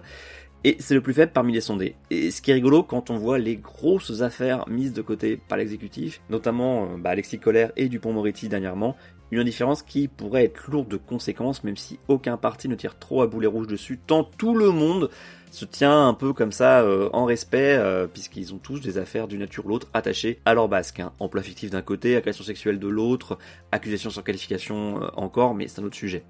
et 0.64 0.76
c'est 0.78 0.94
le 0.94 1.00
plus 1.00 1.14
faible 1.14 1.32
parmi 1.32 1.52
les 1.52 1.60
sondés. 1.60 1.96
Et 2.10 2.30
ce 2.30 2.40
qui 2.40 2.52
est 2.52 2.54
rigolo 2.54 2.84
quand 2.84 3.10
on 3.10 3.16
voit 3.16 3.38
les 3.38 3.56
grosses 3.56 4.22
affaires 4.22 4.68
mises 4.68 4.92
de 4.92 5.02
côté 5.02 5.36
par 5.36 5.58
l'exécutif, 5.58 6.20
notamment 6.30 6.84
euh, 6.84 6.96
bah, 6.98 7.10
Alexis 7.10 7.38
Colère 7.38 7.72
et 7.76 7.88
Dupont-Moretti 7.88 8.48
dernièrement, 8.48 8.96
une 9.32 9.40
indifférence 9.40 9.82
qui 9.82 10.06
pourrait 10.06 10.44
être 10.44 10.70
lourde 10.70 10.88
de 10.88 10.98
conséquences 10.98 11.64
même 11.64 11.76
si 11.76 11.98
aucun 12.06 12.36
parti 12.36 12.68
ne 12.68 12.76
tire 12.76 12.98
trop 12.98 13.22
à 13.22 13.26
boulet 13.26 13.48
rouge 13.48 13.66
dessus, 13.66 13.98
tant 14.06 14.22
tout 14.22 14.54
le 14.54 14.70
monde 14.70 15.10
se 15.50 15.64
tient 15.64 16.06
un 16.06 16.14
peu 16.14 16.32
comme 16.32 16.52
ça 16.52 16.80
euh, 16.82 17.10
en 17.12 17.24
respect, 17.24 17.76
euh, 17.76 18.06
puisqu'ils 18.06 18.54
ont 18.54 18.58
tous 18.58 18.80
des 18.80 18.98
affaires 18.98 19.28
d'une 19.28 19.40
nature 19.40 19.66
ou 19.66 19.70
l'autre 19.70 19.88
attachées 19.92 20.38
à 20.44 20.54
leur 20.54 20.68
basque. 20.68 21.00
Hein. 21.00 21.12
Emploi 21.18 21.42
fictif 21.42 21.70
d'un 21.70 21.82
côté, 21.82 22.16
agression 22.16 22.44
sexuelle 22.44 22.78
de 22.78 22.88
l'autre, 22.88 23.38
accusation 23.72 24.10
sans 24.10 24.22
qualification 24.22 25.00
encore, 25.14 25.54
mais 25.54 25.68
c'est 25.68 25.80
un 25.80 25.84
autre 25.84 25.96
sujet. 25.96 26.24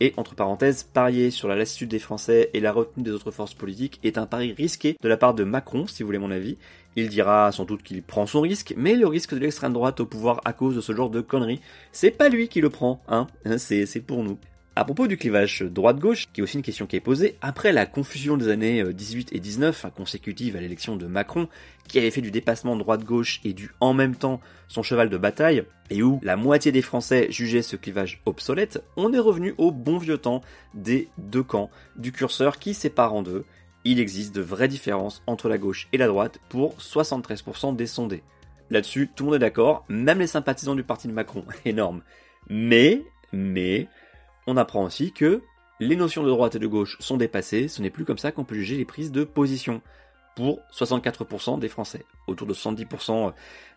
Et 0.00 0.12
entre 0.16 0.34
parenthèses, 0.34 0.82
parier 0.82 1.30
sur 1.30 1.48
la 1.48 1.56
lassitude 1.56 1.88
des 1.88 1.98
Français 1.98 2.50
et 2.52 2.60
la 2.60 2.72
retenue 2.72 3.04
des 3.04 3.12
autres 3.12 3.30
forces 3.30 3.54
politiques 3.54 3.98
est 4.04 4.18
un 4.18 4.26
pari 4.26 4.52
risqué 4.52 4.96
de 5.00 5.08
la 5.08 5.16
part 5.16 5.34
de 5.34 5.44
Macron, 5.44 5.86
si 5.86 6.02
vous 6.02 6.08
voulez 6.08 6.18
mon 6.18 6.30
avis. 6.30 6.58
Il 6.96 7.08
dira 7.08 7.50
sans 7.52 7.64
doute 7.64 7.82
qu'il 7.82 8.02
prend 8.02 8.26
son 8.26 8.40
risque, 8.40 8.74
mais 8.76 8.94
le 8.94 9.06
risque 9.06 9.34
de 9.34 9.40
l'extrême 9.40 9.72
droite 9.72 10.00
au 10.00 10.06
pouvoir 10.06 10.40
à 10.44 10.52
cause 10.52 10.76
de 10.76 10.80
ce 10.80 10.94
genre 10.94 11.10
de 11.10 11.20
conneries, 11.20 11.60
c'est 11.92 12.10
pas 12.10 12.28
lui 12.28 12.48
qui 12.48 12.60
le 12.60 12.70
prend, 12.70 13.02
hein, 13.08 13.26
c'est 13.58 14.06
pour 14.06 14.22
nous. 14.22 14.38
À 14.78 14.84
propos 14.84 15.06
du 15.06 15.16
clivage 15.16 15.62
droite-gauche, 15.62 16.26
qui 16.30 16.42
est 16.42 16.44
aussi 16.44 16.58
une 16.58 16.62
question 16.62 16.84
qui 16.84 16.96
est 16.96 17.00
posée, 17.00 17.38
après 17.40 17.72
la 17.72 17.86
confusion 17.86 18.36
des 18.36 18.48
années 18.48 18.84
18 18.84 19.32
et 19.32 19.40
19, 19.40 19.86
consécutive 19.96 20.54
à 20.54 20.60
l'élection 20.60 20.96
de 20.96 21.06
Macron, 21.06 21.48
qui 21.88 21.96
avait 21.96 22.10
fait 22.10 22.20
du 22.20 22.30
dépassement 22.30 22.76
droite-gauche 22.76 23.40
et 23.42 23.54
du 23.54 23.70
en 23.80 23.94
même 23.94 24.14
temps 24.14 24.38
son 24.68 24.82
cheval 24.82 25.08
de 25.08 25.16
bataille, 25.16 25.64
et 25.88 26.02
où 26.02 26.20
la 26.22 26.36
moitié 26.36 26.72
des 26.72 26.82
Français 26.82 27.28
jugeaient 27.30 27.62
ce 27.62 27.76
clivage 27.76 28.20
obsolète, 28.26 28.84
on 28.98 29.14
est 29.14 29.18
revenu 29.18 29.54
au 29.56 29.72
bon 29.72 29.96
vieux 29.96 30.18
temps 30.18 30.42
des 30.74 31.08
deux 31.16 31.42
camps, 31.42 31.70
du 31.96 32.12
curseur 32.12 32.58
qui 32.58 32.74
sépare 32.74 33.14
en 33.14 33.22
deux. 33.22 33.46
Il 33.84 33.98
existe 33.98 34.34
de 34.34 34.42
vraies 34.42 34.68
différences 34.68 35.22
entre 35.26 35.48
la 35.48 35.56
gauche 35.56 35.88
et 35.94 35.96
la 35.96 36.06
droite 36.06 36.38
pour 36.50 36.76
73% 36.76 37.74
des 37.76 37.86
sondés. 37.86 38.22
Là-dessus, 38.68 39.08
tout 39.16 39.24
le 39.24 39.30
monde 39.30 39.36
est 39.36 39.38
d'accord, 39.38 39.86
même 39.88 40.18
les 40.18 40.26
sympathisants 40.26 40.74
du 40.74 40.84
parti 40.84 41.08
de 41.08 41.14
Macron. 41.14 41.46
Énorme. 41.64 42.02
Mais, 42.50 43.04
mais, 43.32 43.88
on 44.46 44.56
apprend 44.56 44.84
aussi 44.84 45.12
que 45.12 45.42
les 45.80 45.96
notions 45.96 46.22
de 46.22 46.28
droite 46.28 46.54
et 46.54 46.58
de 46.58 46.66
gauche 46.66 46.96
sont 47.00 47.16
dépassées, 47.16 47.68
ce 47.68 47.82
n'est 47.82 47.90
plus 47.90 48.04
comme 48.04 48.18
ça 48.18 48.32
qu'on 48.32 48.44
peut 48.44 48.54
juger 48.54 48.76
les 48.76 48.84
prises 48.84 49.12
de 49.12 49.24
position 49.24 49.82
pour 50.36 50.60
64% 50.72 51.58
des 51.58 51.68
Français, 51.68 52.04
autour 52.26 52.46
de 52.46 52.54
70% 52.54 53.28
euh, 53.28 53.30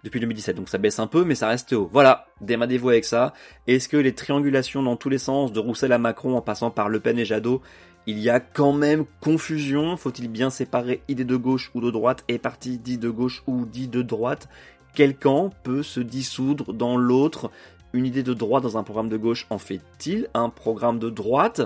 depuis 0.03 0.19
2017. 0.19 0.55
Donc 0.57 0.69
ça 0.69 0.77
baisse 0.77 0.99
un 0.99 1.07
peu, 1.07 1.23
mais 1.23 1.35
ça 1.35 1.47
reste 1.47 1.73
haut. 1.73 1.89
Voilà, 1.91 2.27
démadez-vous 2.41 2.89
avec 2.89 3.05
ça. 3.05 3.33
Est-ce 3.65 3.87
que 3.87 3.97
les 3.97 4.13
triangulations 4.13 4.83
dans 4.83 4.97
tous 4.97 5.09
les 5.09 5.17
sens, 5.17 5.53
de 5.53 5.59
Roussel 5.59 5.93
à 5.93 5.97
Macron 5.97 6.35
en 6.35 6.41
passant 6.41 6.69
par 6.69 6.89
Le 6.89 6.99
Pen 6.99 7.17
et 7.17 7.25
Jadot, 7.25 7.61
il 8.07 8.19
y 8.19 8.29
a 8.29 8.41
quand 8.41 8.73
même 8.73 9.05
confusion? 9.21 9.95
Faut-il 9.95 10.27
bien 10.27 10.49
séparer 10.49 11.01
idée 11.07 11.23
de 11.23 11.37
gauche 11.37 11.71
ou 11.73 11.81
de 11.81 11.91
droite 11.91 12.25
et 12.27 12.37
parti 12.37 12.77
dit 12.77 12.97
de 12.97 13.09
gauche 13.09 13.41
ou 13.47 13.65
dit 13.65 13.87
de 13.87 14.01
droite? 14.01 14.49
Quel 14.93 15.15
camp 15.15 15.51
peut 15.63 15.83
se 15.83 16.01
dissoudre 16.01 16.73
dans 16.73 16.97
l'autre 16.97 17.51
une 17.93 18.05
idée 18.05 18.23
de 18.23 18.33
droite 18.33 18.63
dans 18.63 18.77
un 18.77 18.83
programme 18.83 19.09
de 19.09 19.17
gauche 19.17 19.47
en 19.49 19.57
fait-il 19.57 20.29
un 20.33 20.49
programme 20.49 20.99
de 20.99 21.09
droite? 21.09 21.61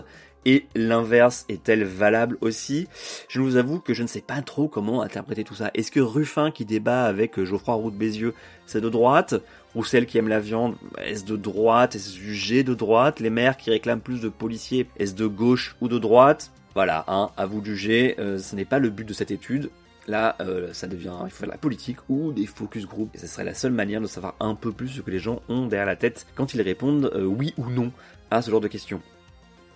Et 0.46 0.66
l'inverse 0.76 1.46
est-elle 1.48 1.86
valable 1.86 2.38
aussi? 2.42 2.88
Je 3.30 3.40
vous 3.40 3.56
avoue 3.56 3.80
que 3.80 3.94
je 3.94 4.04
ne 4.04 4.08
sais 4.08 4.22
pas 4.22 4.42
trop 4.42 4.68
comment 4.68 5.02
interpréter 5.02 5.46
tout 5.46 5.56
ça. 5.56 5.72
Est-ce 5.74 5.90
que 5.90 6.02
Ruffin 6.02 6.52
qui 6.52 6.66
débat 6.66 7.06
avec 7.06 7.42
Geoffroy 7.42 7.76
Roux 7.76 7.92
de 7.92 7.96
Bézieux, 7.96 8.34
c'est 8.66 8.82
de 8.82 8.90
droite? 8.90 9.36
Ou 9.76 9.86
celle 9.86 10.06
qui 10.06 10.18
aime 10.18 10.28
la 10.28 10.42
viande, 10.42 10.76
est-ce 11.02 11.24
de 11.24 11.38
droite? 11.38 11.96
Est-ce 11.96 12.18
jugé 12.18 12.64
de 12.64 12.74
droite? 12.74 13.22
Les 13.22 13.30
maires 13.30 13.56
qui 13.56 13.70
réclament 13.70 14.02
plus 14.02 14.20
de 14.20 14.30
policiers, 14.30 14.88
est-ce 14.98 15.16
de 15.16 15.28
gauche 15.28 15.78
ou 15.80 15.88
de 15.88 15.98
droite? 15.98 16.52
Voilà, 16.76 17.06
hein, 17.08 17.30
à 17.38 17.46
vous 17.46 17.62
de 17.62 17.68
juger, 17.68 18.16
euh, 18.20 18.38
ce 18.38 18.56
n'est 18.56 18.66
pas 18.66 18.80
le 18.80 18.90
but 18.90 19.08
de 19.08 19.14
cette 19.14 19.32
étude. 19.32 19.70
Là, 20.08 20.36
euh, 20.42 20.74
ça 20.74 20.88
devient, 20.88 21.14
il 21.24 21.32
faut 21.32 21.46
de 21.46 21.52
la 21.52 21.58
politique 21.58 21.98
ou 22.10 22.34
des 22.34 22.46
focus 22.46 22.86
group. 22.86 23.10
Et 23.14 23.18
ce 23.18 23.28
serait 23.28 23.46
la 23.46 23.54
seule 23.54 23.72
manière 23.72 24.02
de 24.02 24.08
savoir 24.08 24.36
un 24.40 24.56
peu 24.56 24.72
plus 24.72 24.90
ce 24.90 25.02
que 25.02 25.12
les 25.12 25.20
gens 25.20 25.42
ont 25.48 25.68
derrière 25.68 25.86
la 25.86 25.96
tête 25.96 26.28
quand 26.36 26.54
ils 26.54 26.62
répondent 26.62 27.12
euh, 27.16 27.24
oui 27.24 27.54
ou 27.58 27.70
non 27.70 27.92
à 28.30 28.42
ce 28.42 28.52
genre 28.52 28.62
de 28.62 28.68
questions. 28.68 29.02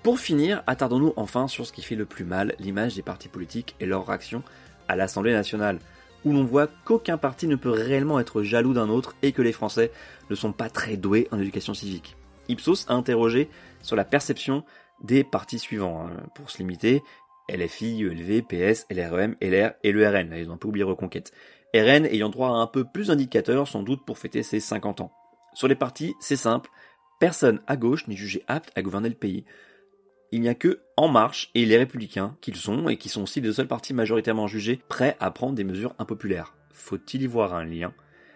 Pour 0.03 0.19
finir, 0.19 0.63
attardons-nous 0.67 1.13
enfin 1.15 1.48
sur 1.48 1.65
ce 1.65 1.74
qui 1.74 1.81
fait 1.81 1.96
le 1.96 2.05
plus 2.05 2.25
mal, 2.25 2.55
l'image 2.60 2.96
des 2.96 3.01
partis 3.01 3.29
politiques 3.29 3.75
et 3.79 3.86
leur 3.86 4.05
réaction 4.05 4.43
à 4.88 4.96
l'Assemblée 4.96 5.34
nationale, 5.34 5.79
où 6.24 6.34
l'on 6.34 6.43
voit 6.43 6.67
qu'aucun 6.86 7.17
parti 7.17 7.48
ne 7.48 7.55
peut 7.55 7.69
réellement 7.69 8.19
être 8.19 8.41
jaloux 8.41 8.74
d'un 8.74 8.89
autre 8.89 9.15
et 9.22 9.31
que 9.31 9.41
les 9.41 9.51
Français 9.51 9.91
ne 10.29 10.36
sont 10.36 10.51
pas 10.51 10.69
très 10.69 10.98
doués 10.98 11.27
en 11.31 11.39
éducation 11.39 11.74
civique. 11.74 12.15
Ipsos 12.48 12.86
a 12.88 12.93
interrogé 12.93 13.50
sur 13.81 13.96
la 13.96 14.05
perception 14.05 14.63
des 15.01 15.24
partis 15.24 15.60
suivants, 15.60 16.07
hein, 16.07 16.12
pour 16.36 16.50
se 16.50 16.57
limiter, 16.57 17.03
LFI, 17.50 18.00
ULV, 18.00 18.44
PS, 18.44 18.86
LREM, 18.89 19.36
LR 19.42 19.74
et 19.84 19.92
le 19.92 20.08
RN. 20.08 20.34
Ils 20.38 20.50
ont 20.50 20.54
un 20.62 20.68
oublié 20.68 20.84
Reconquête. 20.84 21.32
RN 21.74 22.06
ayant 22.06 22.30
droit 22.30 22.50
à 22.50 22.62
un 22.62 22.68
peu 22.68 22.86
plus 22.86 23.08
d'indicateurs, 23.08 23.68
sans 23.68 23.84
doute 23.84 24.06
pour 24.06 24.18
fêter 24.18 24.44
ses 24.44 24.60
50 24.60 25.01
ans. 25.01 25.12
Sur 25.54 25.68
les 25.68 25.75
partis, 25.75 26.16
c'est 26.20 26.36
simple. 26.36 26.70
Personne 27.20 27.62
à 27.68 27.77
gauche 27.77 28.08
n'est 28.08 28.16
jugé 28.16 28.44
apte 28.48 28.72
à 28.75 28.82
gouverner 28.82 29.10
le 29.10 29.16
pays. 29.16 29.46
Il 30.32 30.42
n'y 30.42 30.50
a 30.50 30.56
que 30.56 30.82
En 30.98 31.08
Marche 31.08 31.50
et 31.56 31.66
les 31.66 31.77
Républicains 31.77 32.36
qu'ils 32.42 32.58
sont 32.58 32.89
et 32.89 32.98
qui 32.98 33.10
sont 33.10 33.24
aussi 33.24 33.42
les 33.42 33.54
seuls 33.54 33.68
partis 33.68 33.94
majoritairement 33.94 34.48
jugés 34.48 34.80
prêts 34.89 35.16
à 35.20 35.32
prendre 35.32 35.56
des 35.56 35.63
mesures 35.63 35.96
impopulaires. 36.00 36.56
Faut-il 36.74 37.22
y 37.22 37.27
voir 37.27 37.54
un 37.54 37.63
lien? 37.63 37.94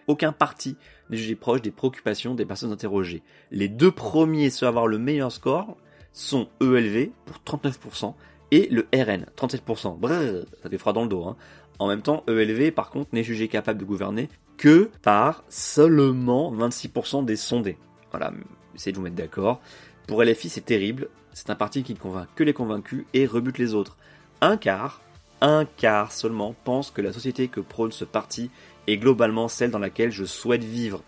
Aucun 0.08 0.32
parti 0.32 0.76
n'est 1.10 1.16
jugé 1.16 1.36
proche 1.36 1.62
des 1.62 1.70
préoccupations 1.70 2.34
des 2.34 2.46
personnes 2.46 2.72
interrogées. 2.72 3.22
Les 3.50 3.68
deux 3.68 3.92
premiers 3.92 4.50
ceux 4.50 4.66
à 4.66 4.70
avoir 4.70 4.86
le 4.86 4.98
meilleur 4.98 5.30
score 5.30 5.76
sont 6.12 6.48
ELV 6.60 7.10
pour 7.24 7.36
39% 7.46 8.14
et 8.52 8.68
le 8.70 8.86
RN, 8.94 9.26
37%. 9.36 9.98
Brrr, 9.98 10.44
ça 10.62 10.70
fait 10.70 10.78
froid 10.78 10.92
dans 10.92 11.02
le 11.02 11.08
dos. 11.08 11.24
Hein. 11.24 11.36
En 11.80 11.88
même 11.88 12.02
temps, 12.02 12.22
ELV, 12.28 12.70
par 12.70 12.90
contre, 12.90 13.08
n'est 13.12 13.24
jugé 13.24 13.48
capable 13.48 13.80
de 13.80 13.84
gouverner 13.84 14.28
que 14.58 14.90
par 15.02 15.42
seulement 15.48 16.52
26% 16.54 17.24
des 17.24 17.34
sondés. 17.34 17.78
Voilà, 18.10 18.30
essayez 18.74 18.92
de 18.92 18.98
vous 18.98 19.02
mettre 19.02 19.16
d'accord. 19.16 19.60
Pour 20.06 20.22
LFI, 20.22 20.50
c'est 20.50 20.60
terrible. 20.60 21.08
C'est 21.32 21.48
un 21.48 21.54
parti 21.54 21.82
qui 21.82 21.94
ne 21.94 21.98
convainc 21.98 22.28
que 22.36 22.44
les 22.44 22.52
convaincus 22.52 23.06
et 23.14 23.26
rebute 23.26 23.58
les 23.58 23.72
autres. 23.72 23.96
Un 24.42 24.58
quart, 24.58 25.00
un 25.40 25.64
quart 25.64 26.12
seulement, 26.12 26.54
pense 26.64 26.90
que 26.90 27.00
la 27.00 27.12
société 27.12 27.48
que 27.48 27.60
prône 27.60 27.90
ce 27.90 28.04
parti 28.04 28.50
est 28.86 28.98
globalement 28.98 29.48
celle 29.48 29.70
dans 29.70 29.78
laquelle 29.78 30.10
je 30.10 30.26
souhaite 30.26 30.62
vivre. 30.62 31.02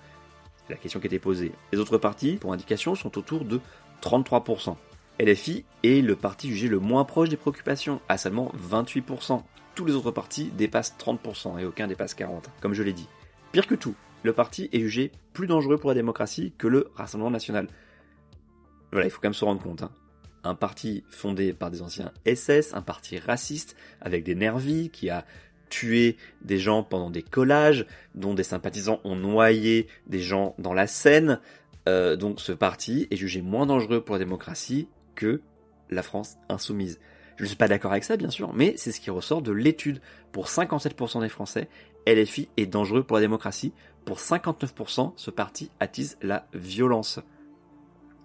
C'est 0.67 0.73
la 0.73 0.79
question 0.79 0.99
qui 0.99 1.09
était 1.09 1.19
posée. 1.19 1.53
Les 1.73 1.79
autres 1.79 1.99
partis, 1.99 2.37
pour 2.37 2.55
indication, 2.55 2.95
sont 2.95 3.19
autour 3.19 3.45
de 3.45 3.61
33%. 4.03 4.77
LFI 5.21 5.65
est 5.85 6.05
le 6.05 6.17
parti 6.17 6.49
jugé 6.49 6.69
le 6.69 6.81
moins 6.81 7.05
proche 7.05 7.29
des 7.29 7.37
préoccupations, 7.37 8.01
à 8.09 8.19
seulement 8.19 8.53
28%. 8.71 9.43
Tous 9.75 9.85
les 9.85 9.95
autres 9.95 10.11
partis 10.11 10.51
dépassent 10.57 10.97
30% 10.99 11.61
et 11.61 11.65
aucun 11.65 11.87
dépasse 11.87 12.17
40%, 12.17 12.43
comme 12.61 12.75
je 12.75 12.83
l'ai 12.83 12.93
dit. 12.93 13.09
Pire 13.53 13.67
que 13.67 13.75
tout, 13.77 13.95
le 14.25 14.33
parti 14.33 14.69
est 14.73 14.81
jugé 14.81 15.13
plus 15.33 15.47
dangereux 15.47 15.79
pour 15.79 15.91
la 15.91 15.95
démocratie 15.95 16.53
que 16.59 16.67
le 16.67 16.91
Rassemblement 16.95 17.31
national. 17.31 17.69
Voilà, 18.91 19.07
il 19.07 19.11
faut 19.11 19.21
quand 19.21 19.29
même 19.29 19.35
se 19.35 19.45
rendre 19.45 19.63
compte. 19.63 19.83
Hein. 19.83 19.91
Un 20.43 20.55
parti 20.55 21.05
fondé 21.09 21.53
par 21.53 21.71
des 21.71 21.83
anciens 21.83 22.13
SS, 22.27 22.75
un 22.75 22.83
parti 22.83 23.19
raciste, 23.19 23.77
avec 24.01 24.25
des 24.25 24.35
nervis, 24.35 24.91
qui 24.91 25.11
a 25.11 25.25
tué 25.71 26.17
des 26.43 26.59
gens 26.59 26.83
pendant 26.83 27.11
des 27.11 27.23
collages, 27.23 27.87
dont 28.15 28.35
des 28.35 28.43
sympathisants 28.43 29.01
ont 29.05 29.17
noyé 29.17 29.87
des 30.07 30.21
gens 30.21 30.55
dans 30.59 30.75
la 30.75 30.87
Seine. 30.87 31.41
Euh, 31.89 32.17
donc 32.17 32.41
ce 32.41 32.53
parti 32.53 33.07
est 33.11 33.17
jugé 33.17 33.43
moins 33.43 33.67
dangereux 33.67 34.03
pour 34.03 34.15
la 34.15 34.19
démocratie 34.19 34.89
que 35.15 35.41
la 35.91 36.03
France 36.03 36.37
insoumise. 36.49 36.99
Je 37.37 37.43
ne 37.43 37.49
suis 37.49 37.57
pas 37.57 37.69
d'accord 37.69 37.93
avec 37.93 38.05
ça, 38.05 38.17
bien 38.17 38.31
sûr, 38.31 38.53
mais 38.55 38.75
c'est 38.77 38.93
ce 38.93 39.01
qui 39.01 39.11
ressort 39.11 39.43
de 39.43 39.53
l'étude. 39.53 40.01
Pour 40.33 40.47
57% 40.47 41.21
des 41.21 41.29
Français, 41.29 41.69
LFI 42.07 42.49
est 42.57 42.67
dangereux 42.67 43.03
pour 43.03 43.17
la 43.17 43.23
démocratie. 43.23 43.73
Pour 44.05 44.19
59%, 44.19 45.13
ce 45.17 45.31
parti 45.31 45.71
attise 45.81 46.17
la 46.23 46.47
violence. 46.53 47.21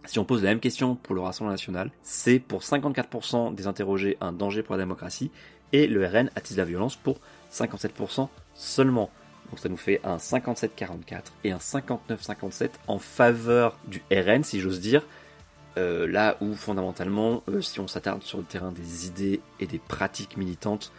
Si 0.06 0.20
on 0.20 0.26
pose 0.26 0.44
la 0.44 0.50
même 0.50 0.60
question 0.60 0.96
pour 0.96 1.16
le 1.16 1.22
Rassemblement 1.22 1.54
national, 1.54 1.92
c'est 2.04 2.40
pour 2.40 2.62
54% 2.62 3.54
des 3.54 3.68
interrogés 3.68 4.18
un 4.22 4.32
danger 4.32 4.64
pour 4.64 4.76
la 4.76 4.84
démocratie 4.84 5.32
et 5.72 5.88
le 5.88 6.06
RN 6.06 6.32
attise 6.36 6.58
la 6.58 6.66
violence 6.66 6.96
pour 6.96 7.20
57% 7.52 8.28
seulement. 8.54 9.10
Donc 9.50 9.60
ça 9.60 9.70
nous 9.70 9.78
fait 9.78 10.00
un 10.04 10.18
57-44 10.18 11.22
et 11.44 11.52
un 11.52 11.58
59-57 11.58 12.70
en 12.88 13.00
faveur 13.00 13.78
du 13.88 14.04
RN, 14.12 14.44
si 14.44 14.60
j'ose 14.60 14.80
dire. 14.80 15.06
Euh, 15.78 16.08
là 16.08 16.38
où 16.42 16.56
fondamentalement, 16.56 17.44
euh, 17.50 17.62
si 17.62 17.80
on 17.80 17.88
s'attarde 17.88 18.24
sur 18.24 18.40
le 18.40 18.44
terrain 18.44 18.72
des 18.72 19.06
idées 19.08 19.40
et 19.60 19.68
des 19.68 19.80
pratiques 19.80 20.36
militantes, 20.36 20.92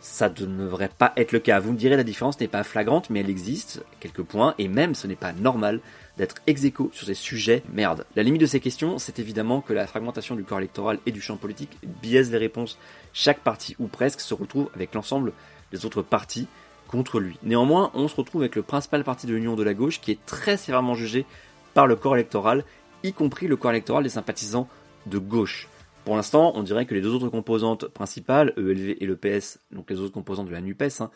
ça 0.00 0.28
ne 0.28 0.34
devrait 0.34 0.90
pas 0.96 1.12
être 1.16 1.32
le 1.32 1.38
cas. 1.38 1.60
Vous 1.60 1.72
me 1.72 1.76
direz 1.76 1.96
la 1.96 2.04
différence 2.04 2.38
n'est 2.40 2.48
pas 2.48 2.62
flagrante, 2.62 3.10
mais 3.10 3.20
elle 3.20 3.30
existe, 3.30 3.84
quelques 4.00 4.22
points, 4.22 4.54
et 4.58 4.68
même 4.68 4.94
ce 4.94 5.06
n'est 5.06 5.16
pas 5.16 5.32
normal 5.32 5.80
d'être 6.16 6.36
ex 6.46 6.62
sur 6.92 7.06
ces 7.06 7.14
sujets. 7.14 7.62
Merde. 7.72 8.04
La 8.16 8.22
limite 8.22 8.40
de 8.40 8.46
ces 8.46 8.60
questions, 8.60 8.98
c'est 8.98 9.18
évidemment 9.18 9.60
que 9.60 9.72
la 9.72 9.86
fragmentation 9.86 10.34
du 10.34 10.44
corps 10.44 10.58
électoral 10.58 10.98
et 11.06 11.12
du 11.12 11.20
champ 11.20 11.36
politique 11.36 11.78
biaise 12.02 12.30
les 12.30 12.38
réponses. 12.38 12.78
Chaque 13.12 13.40
parti, 13.40 13.76
ou 13.78 13.86
presque, 13.86 14.20
se 14.20 14.34
retrouve 14.34 14.70
avec 14.74 14.94
l'ensemble 14.94 15.32
des 15.72 15.84
autres 15.84 16.02
partis 16.02 16.48
contre 16.88 17.20
lui. 17.20 17.38
Néanmoins, 17.42 17.90
on 17.94 18.08
se 18.08 18.16
retrouve 18.16 18.42
avec 18.42 18.56
le 18.56 18.62
principal 18.62 19.04
parti 19.04 19.26
de 19.26 19.34
l'Union 19.34 19.54
de 19.54 19.62
la 19.62 19.74
gauche 19.74 20.00
qui 20.00 20.10
est 20.10 20.26
très 20.26 20.56
sévèrement 20.56 20.94
jugé 20.94 21.26
par 21.74 21.86
le 21.86 21.96
corps 21.96 22.16
électoral 22.16 22.64
y 23.02 23.12
compris 23.12 23.46
le 23.46 23.56
corps 23.56 23.70
électoral 23.70 24.04
des 24.04 24.10
sympathisants 24.10 24.68
de 25.06 25.18
gauche. 25.18 25.68
Pour 26.04 26.16
l'instant, 26.16 26.52
on 26.54 26.62
dirait 26.62 26.86
que 26.86 26.94
les 26.94 27.02
deux 27.02 27.12
autres 27.12 27.28
composantes 27.28 27.88
principales, 27.88 28.54
ELV 28.56 28.96
et 29.00 29.06
le 29.06 29.16
PS, 29.16 29.60
donc 29.72 29.90
les 29.90 30.00
autres 30.00 30.14
composantes 30.14 30.46
de 30.46 30.52
la 30.52 30.62
NUPES, 30.62 31.00
hein, 31.00 31.10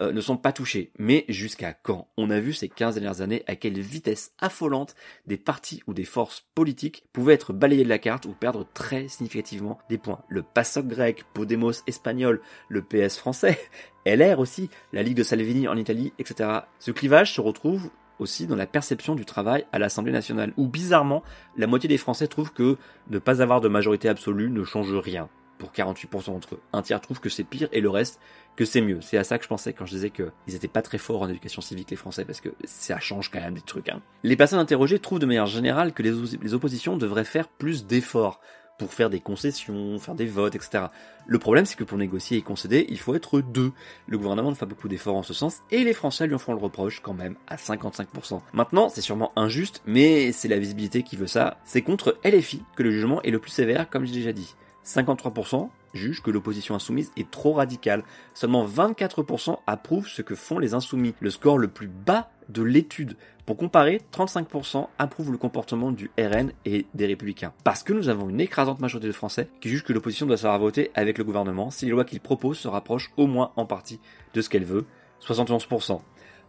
euh, 0.00 0.12
ne 0.12 0.20
sont 0.20 0.36
pas 0.36 0.52
touchées. 0.52 0.92
Mais 0.98 1.24
jusqu'à 1.28 1.72
quand? 1.72 2.08
On 2.16 2.30
a 2.30 2.38
vu 2.38 2.52
ces 2.52 2.68
15 2.68 2.94
dernières 2.94 3.22
années 3.22 3.42
à 3.46 3.56
quelle 3.56 3.80
vitesse 3.80 4.32
affolante 4.38 4.94
des 5.26 5.38
partis 5.38 5.82
ou 5.86 5.94
des 5.94 6.04
forces 6.04 6.46
politiques 6.54 7.04
pouvaient 7.12 7.34
être 7.34 7.52
balayés 7.52 7.82
de 7.82 7.88
la 7.88 7.98
carte 7.98 8.26
ou 8.26 8.32
perdre 8.32 8.66
très 8.74 9.08
significativement 9.08 9.78
des 9.88 9.98
points. 9.98 10.22
Le 10.28 10.42
PASOK 10.42 10.86
grec, 10.86 11.24
Podemos 11.32 11.72
espagnol, 11.86 12.40
le 12.68 12.82
PS 12.82 13.16
français, 13.16 13.58
LR 14.06 14.38
aussi, 14.38 14.68
la 14.92 15.02
Ligue 15.02 15.16
de 15.16 15.22
Salvini 15.22 15.66
en 15.66 15.76
Italie, 15.76 16.12
etc. 16.18 16.60
Ce 16.78 16.90
clivage 16.90 17.32
se 17.32 17.40
retrouve 17.40 17.90
aussi 18.18 18.46
dans 18.46 18.56
la 18.56 18.66
perception 18.66 19.14
du 19.14 19.24
travail 19.24 19.66
à 19.72 19.78
l'Assemblée 19.78 20.12
nationale, 20.12 20.52
où 20.56 20.66
bizarrement, 20.66 21.22
la 21.56 21.66
moitié 21.66 21.88
des 21.88 21.98
Français 21.98 22.26
trouvent 22.26 22.52
que 22.52 22.76
ne 23.10 23.18
pas 23.18 23.42
avoir 23.42 23.60
de 23.60 23.68
majorité 23.68 24.08
absolue 24.08 24.50
ne 24.50 24.64
change 24.64 24.94
rien, 24.94 25.28
pour 25.58 25.70
48% 25.70 26.26
d'entre 26.26 26.54
eux. 26.54 26.60
Un 26.72 26.82
tiers 26.82 27.00
trouve 27.00 27.20
que 27.20 27.28
c'est 27.28 27.44
pire, 27.44 27.68
et 27.72 27.80
le 27.80 27.90
reste 27.90 28.20
que 28.56 28.64
c'est 28.64 28.80
mieux. 28.80 29.00
C'est 29.02 29.18
à 29.18 29.24
ça 29.24 29.38
que 29.38 29.44
je 29.44 29.48
pensais 29.48 29.72
quand 29.72 29.86
je 29.86 29.94
disais 29.94 30.10
qu'ils 30.10 30.54
étaient 30.54 30.68
pas 30.68 30.82
très 30.82 30.98
forts 30.98 31.22
en 31.22 31.28
éducation 31.28 31.60
civique, 31.60 31.90
les 31.90 31.96
Français, 31.96 32.24
parce 32.24 32.40
que 32.40 32.50
ça 32.64 32.98
change 32.98 33.30
quand 33.30 33.40
même 33.40 33.54
des 33.54 33.60
trucs. 33.60 33.88
Hein. 33.88 34.00
Les 34.22 34.36
personnes 34.36 34.58
interrogées 34.58 34.98
trouvent 34.98 35.18
de 35.18 35.26
manière 35.26 35.46
générale 35.46 35.92
que 35.92 36.02
les 36.02 36.54
oppositions 36.54 36.96
devraient 36.96 37.24
faire 37.24 37.48
plus 37.48 37.86
d'efforts 37.86 38.40
pour 38.78 38.92
faire 38.92 39.10
des 39.10 39.20
concessions, 39.20 39.98
faire 39.98 40.14
des 40.14 40.26
votes, 40.26 40.54
etc. 40.54 40.86
Le 41.26 41.38
problème, 41.38 41.66
c'est 41.66 41.76
que 41.76 41.84
pour 41.84 41.98
négocier 41.98 42.38
et 42.38 42.42
concéder, 42.42 42.86
il 42.88 42.98
faut 42.98 43.14
être 43.14 43.40
deux. 43.40 43.72
Le 44.06 44.18
gouvernement 44.18 44.50
ne 44.50 44.54
fait 44.54 44.66
beaucoup 44.66 44.88
d'efforts 44.88 45.16
en 45.16 45.22
ce 45.22 45.34
sens, 45.34 45.62
et 45.70 45.82
les 45.82 45.92
Français 45.92 46.26
lui 46.26 46.34
en 46.34 46.38
font 46.38 46.52
le 46.52 46.60
reproche 46.60 47.00
quand 47.00 47.14
même 47.14 47.36
à 47.48 47.56
55%. 47.56 48.40
Maintenant, 48.52 48.88
c'est 48.88 49.00
sûrement 49.00 49.32
injuste, 49.36 49.82
mais 49.86 50.32
c'est 50.32 50.48
la 50.48 50.58
visibilité 50.58 51.02
qui 51.02 51.16
veut 51.16 51.26
ça. 51.26 51.58
C'est 51.64 51.82
contre 51.82 52.18
LFI 52.24 52.62
que 52.76 52.82
le 52.82 52.90
jugement 52.90 53.22
est 53.22 53.30
le 53.30 53.38
plus 53.38 53.50
sévère, 53.50 53.88
comme 53.88 54.04
j'ai 54.04 54.14
déjà 54.14 54.32
dit. 54.32 54.54
53% 54.84 55.68
jugent 55.96 56.22
que 56.22 56.30
l'opposition 56.30 56.74
insoumise 56.74 57.10
est 57.16 57.30
trop 57.30 57.54
radicale. 57.54 58.04
Seulement 58.34 58.66
24% 58.66 59.58
approuvent 59.66 60.08
ce 60.08 60.22
que 60.22 60.34
font 60.34 60.58
les 60.58 60.74
insoumis, 60.74 61.14
le 61.20 61.30
score 61.30 61.58
le 61.58 61.68
plus 61.68 61.88
bas 61.88 62.30
de 62.48 62.62
l'étude. 62.62 63.16
Pour 63.44 63.56
comparer, 63.56 64.00
35% 64.12 64.88
approuvent 64.98 65.30
le 65.30 65.38
comportement 65.38 65.92
du 65.92 66.10
RN 66.18 66.52
et 66.64 66.86
des 66.94 67.06
républicains. 67.06 67.52
Parce 67.64 67.82
que 67.82 67.92
nous 67.92 68.08
avons 68.08 68.28
une 68.28 68.40
écrasante 68.40 68.80
majorité 68.80 69.06
de 69.06 69.12
Français 69.12 69.48
qui 69.60 69.68
jugent 69.68 69.84
que 69.84 69.92
l'opposition 69.92 70.26
doit 70.26 70.36
faire 70.36 70.58
voter 70.58 70.90
avec 70.94 71.18
le 71.18 71.24
gouvernement 71.24 71.70
si 71.70 71.84
les 71.84 71.92
lois 71.92 72.04
qu'il 72.04 72.20
propose 72.20 72.58
se 72.58 72.68
rapprochent 72.68 73.12
au 73.16 73.26
moins 73.26 73.52
en 73.56 73.64
partie 73.64 74.00
de 74.34 74.40
ce 74.40 74.48
qu'elle 74.48 74.64
veut, 74.64 74.84
71%. 75.24 76.00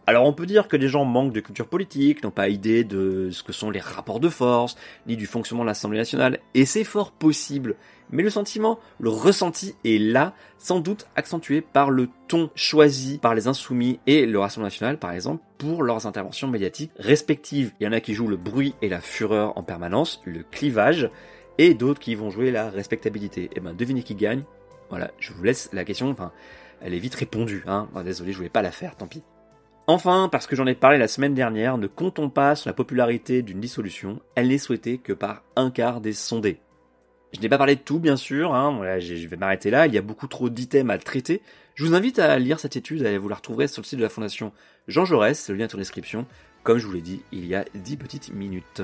Alors 0.08 0.24
on 0.24 0.32
peut 0.32 0.46
dire 0.46 0.68
que 0.68 0.76
les 0.78 0.88
gens 0.88 1.04
manquent 1.04 1.34
de 1.34 1.40
culture 1.40 1.68
politique, 1.68 2.24
n'ont 2.24 2.30
pas 2.30 2.48
idée 2.48 2.82
de 2.82 3.28
ce 3.30 3.42
que 3.42 3.52
sont 3.52 3.70
les 3.70 3.78
rapports 3.78 4.20
de 4.20 4.30
force, 4.30 4.74
ni 5.06 5.18
du 5.18 5.26
fonctionnement 5.26 5.64
de 5.64 5.68
l'Assemblée 5.68 5.98
nationale, 5.98 6.38
et 6.54 6.64
c'est 6.64 6.82
fort 6.82 7.12
possible. 7.12 7.76
Mais 8.10 8.22
le 8.22 8.30
sentiment, 8.30 8.78
le 9.00 9.10
ressenti 9.10 9.74
est 9.84 9.98
là, 9.98 10.32
sans 10.56 10.80
doute 10.80 11.06
accentué 11.14 11.60
par 11.60 11.90
le 11.90 12.08
ton 12.26 12.48
choisi 12.54 13.18
par 13.18 13.34
les 13.34 13.48
insoumis 13.48 14.00
et 14.06 14.24
le 14.24 14.38
Rassemblement 14.38 14.68
national, 14.68 14.98
par 14.98 15.12
exemple, 15.12 15.44
pour 15.58 15.82
leurs 15.82 16.06
interventions 16.06 16.48
médiatiques 16.48 16.92
respectives. 16.98 17.72
Il 17.78 17.84
y 17.84 17.86
en 17.86 17.92
a 17.92 18.00
qui 18.00 18.14
jouent 18.14 18.28
le 18.28 18.38
bruit 18.38 18.74
et 18.80 18.88
la 18.88 19.02
fureur 19.02 19.58
en 19.58 19.62
permanence, 19.62 20.22
le 20.24 20.42
clivage, 20.42 21.10
et 21.58 21.74
d'autres 21.74 22.00
qui 22.00 22.14
vont 22.14 22.30
jouer 22.30 22.50
la 22.50 22.70
respectabilité. 22.70 23.42
Et 23.42 23.50
eh 23.56 23.60
ben 23.60 23.74
devinez 23.74 24.02
qui 24.02 24.14
gagne 24.14 24.44
Voilà, 24.88 25.10
je 25.18 25.34
vous 25.34 25.44
laisse 25.44 25.68
la 25.74 25.84
question, 25.84 26.08
enfin, 26.08 26.32
elle 26.80 26.94
est 26.94 26.98
vite 26.98 27.14
répondue, 27.14 27.62
hein. 27.66 27.88
désolé, 28.06 28.32
je 28.32 28.38
voulais 28.38 28.48
pas 28.48 28.62
la 28.62 28.70
faire, 28.70 28.96
tant 28.96 29.06
pis. 29.06 29.22
Enfin, 29.90 30.28
parce 30.30 30.46
que 30.46 30.54
j'en 30.54 30.66
ai 30.66 30.74
parlé 30.74 30.98
la 30.98 31.08
semaine 31.08 31.32
dernière, 31.32 31.78
ne 31.78 31.86
comptons 31.86 32.28
pas 32.28 32.54
sur 32.54 32.68
la 32.68 32.74
popularité 32.74 33.40
d'une 33.40 33.58
dissolution, 33.58 34.20
elle 34.34 34.48
n'est 34.48 34.58
souhaitée 34.58 34.98
que 34.98 35.14
par 35.14 35.42
un 35.56 35.70
quart 35.70 36.02
des 36.02 36.12
sondés. 36.12 36.60
Je 37.32 37.40
n'ai 37.40 37.48
pas 37.48 37.56
parlé 37.56 37.74
de 37.74 37.80
tout, 37.80 37.98
bien 37.98 38.16
sûr, 38.16 38.54
hein, 38.54 38.74
voilà, 38.76 39.00
je 39.00 39.14
vais 39.26 39.36
m'arrêter 39.38 39.70
là, 39.70 39.86
il 39.86 39.94
y 39.94 39.98
a 39.98 40.02
beaucoup 40.02 40.26
trop 40.26 40.50
d'items 40.50 40.92
à 40.92 40.98
traiter. 40.98 41.40
Je 41.74 41.86
vous 41.86 41.94
invite 41.94 42.18
à 42.18 42.38
lire 42.38 42.60
cette 42.60 42.76
étude, 42.76 43.02
vous 43.02 43.28
la 43.30 43.36
retrouverez 43.36 43.66
sur 43.66 43.80
le 43.80 43.86
site 43.86 43.98
de 43.98 44.04
la 44.04 44.10
Fondation 44.10 44.52
Jean 44.88 45.06
Jaurès, 45.06 45.48
le 45.48 45.56
lien 45.56 45.64
est 45.64 45.74
en 45.74 45.78
description, 45.78 46.26
comme 46.64 46.76
je 46.76 46.86
vous 46.86 46.92
l'ai 46.92 47.00
dit 47.00 47.22
il 47.32 47.46
y 47.46 47.54
a 47.54 47.64
10 47.74 47.96
petites 47.96 48.34
minutes. 48.34 48.82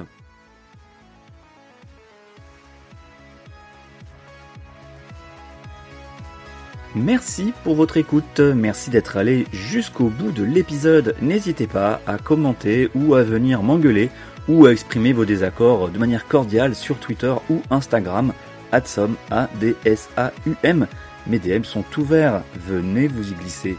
Merci 6.96 7.52
pour 7.64 7.74
votre 7.74 7.96
écoute, 7.96 8.38
merci 8.38 8.88
d'être 8.88 9.16
allé 9.16 9.48
jusqu'au 9.52 10.10
bout 10.10 10.30
de 10.30 10.44
l'épisode. 10.44 11.16
N'hésitez 11.20 11.66
pas 11.66 12.00
à 12.06 12.18
commenter 12.18 12.88
ou 12.94 13.16
à 13.16 13.24
venir 13.24 13.64
m'engueuler 13.64 14.10
ou 14.48 14.66
à 14.66 14.70
exprimer 14.70 15.12
vos 15.12 15.24
désaccords 15.24 15.88
de 15.88 15.98
manière 15.98 16.28
cordiale 16.28 16.76
sur 16.76 16.96
Twitter 16.98 17.34
ou 17.50 17.62
Instagram, 17.70 18.32
adsom, 18.70 19.16
A-D-S-A-U-M. 19.32 20.86
Mes 21.26 21.38
DM 21.40 21.64
sont 21.64 21.84
ouverts, 21.98 22.42
venez 22.54 23.08
vous 23.08 23.32
y 23.32 23.34
glisser. 23.34 23.76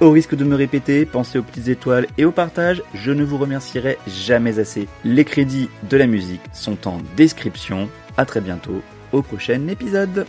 Au 0.00 0.10
risque 0.10 0.34
de 0.34 0.44
me 0.44 0.56
répéter, 0.56 1.06
pensez 1.06 1.38
aux 1.38 1.44
petites 1.44 1.68
étoiles 1.68 2.08
et 2.18 2.24
au 2.24 2.32
partage, 2.32 2.82
je 2.94 3.12
ne 3.12 3.22
vous 3.22 3.38
remercierai 3.38 3.96
jamais 4.08 4.58
assez. 4.58 4.88
Les 5.04 5.24
crédits 5.24 5.70
de 5.88 5.96
la 5.96 6.08
musique 6.08 6.42
sont 6.52 6.88
en 6.88 6.98
description. 7.16 7.88
À 8.16 8.24
très 8.24 8.40
bientôt 8.40 8.82
au 9.12 9.22
prochain 9.22 9.68
épisode. 9.68 10.26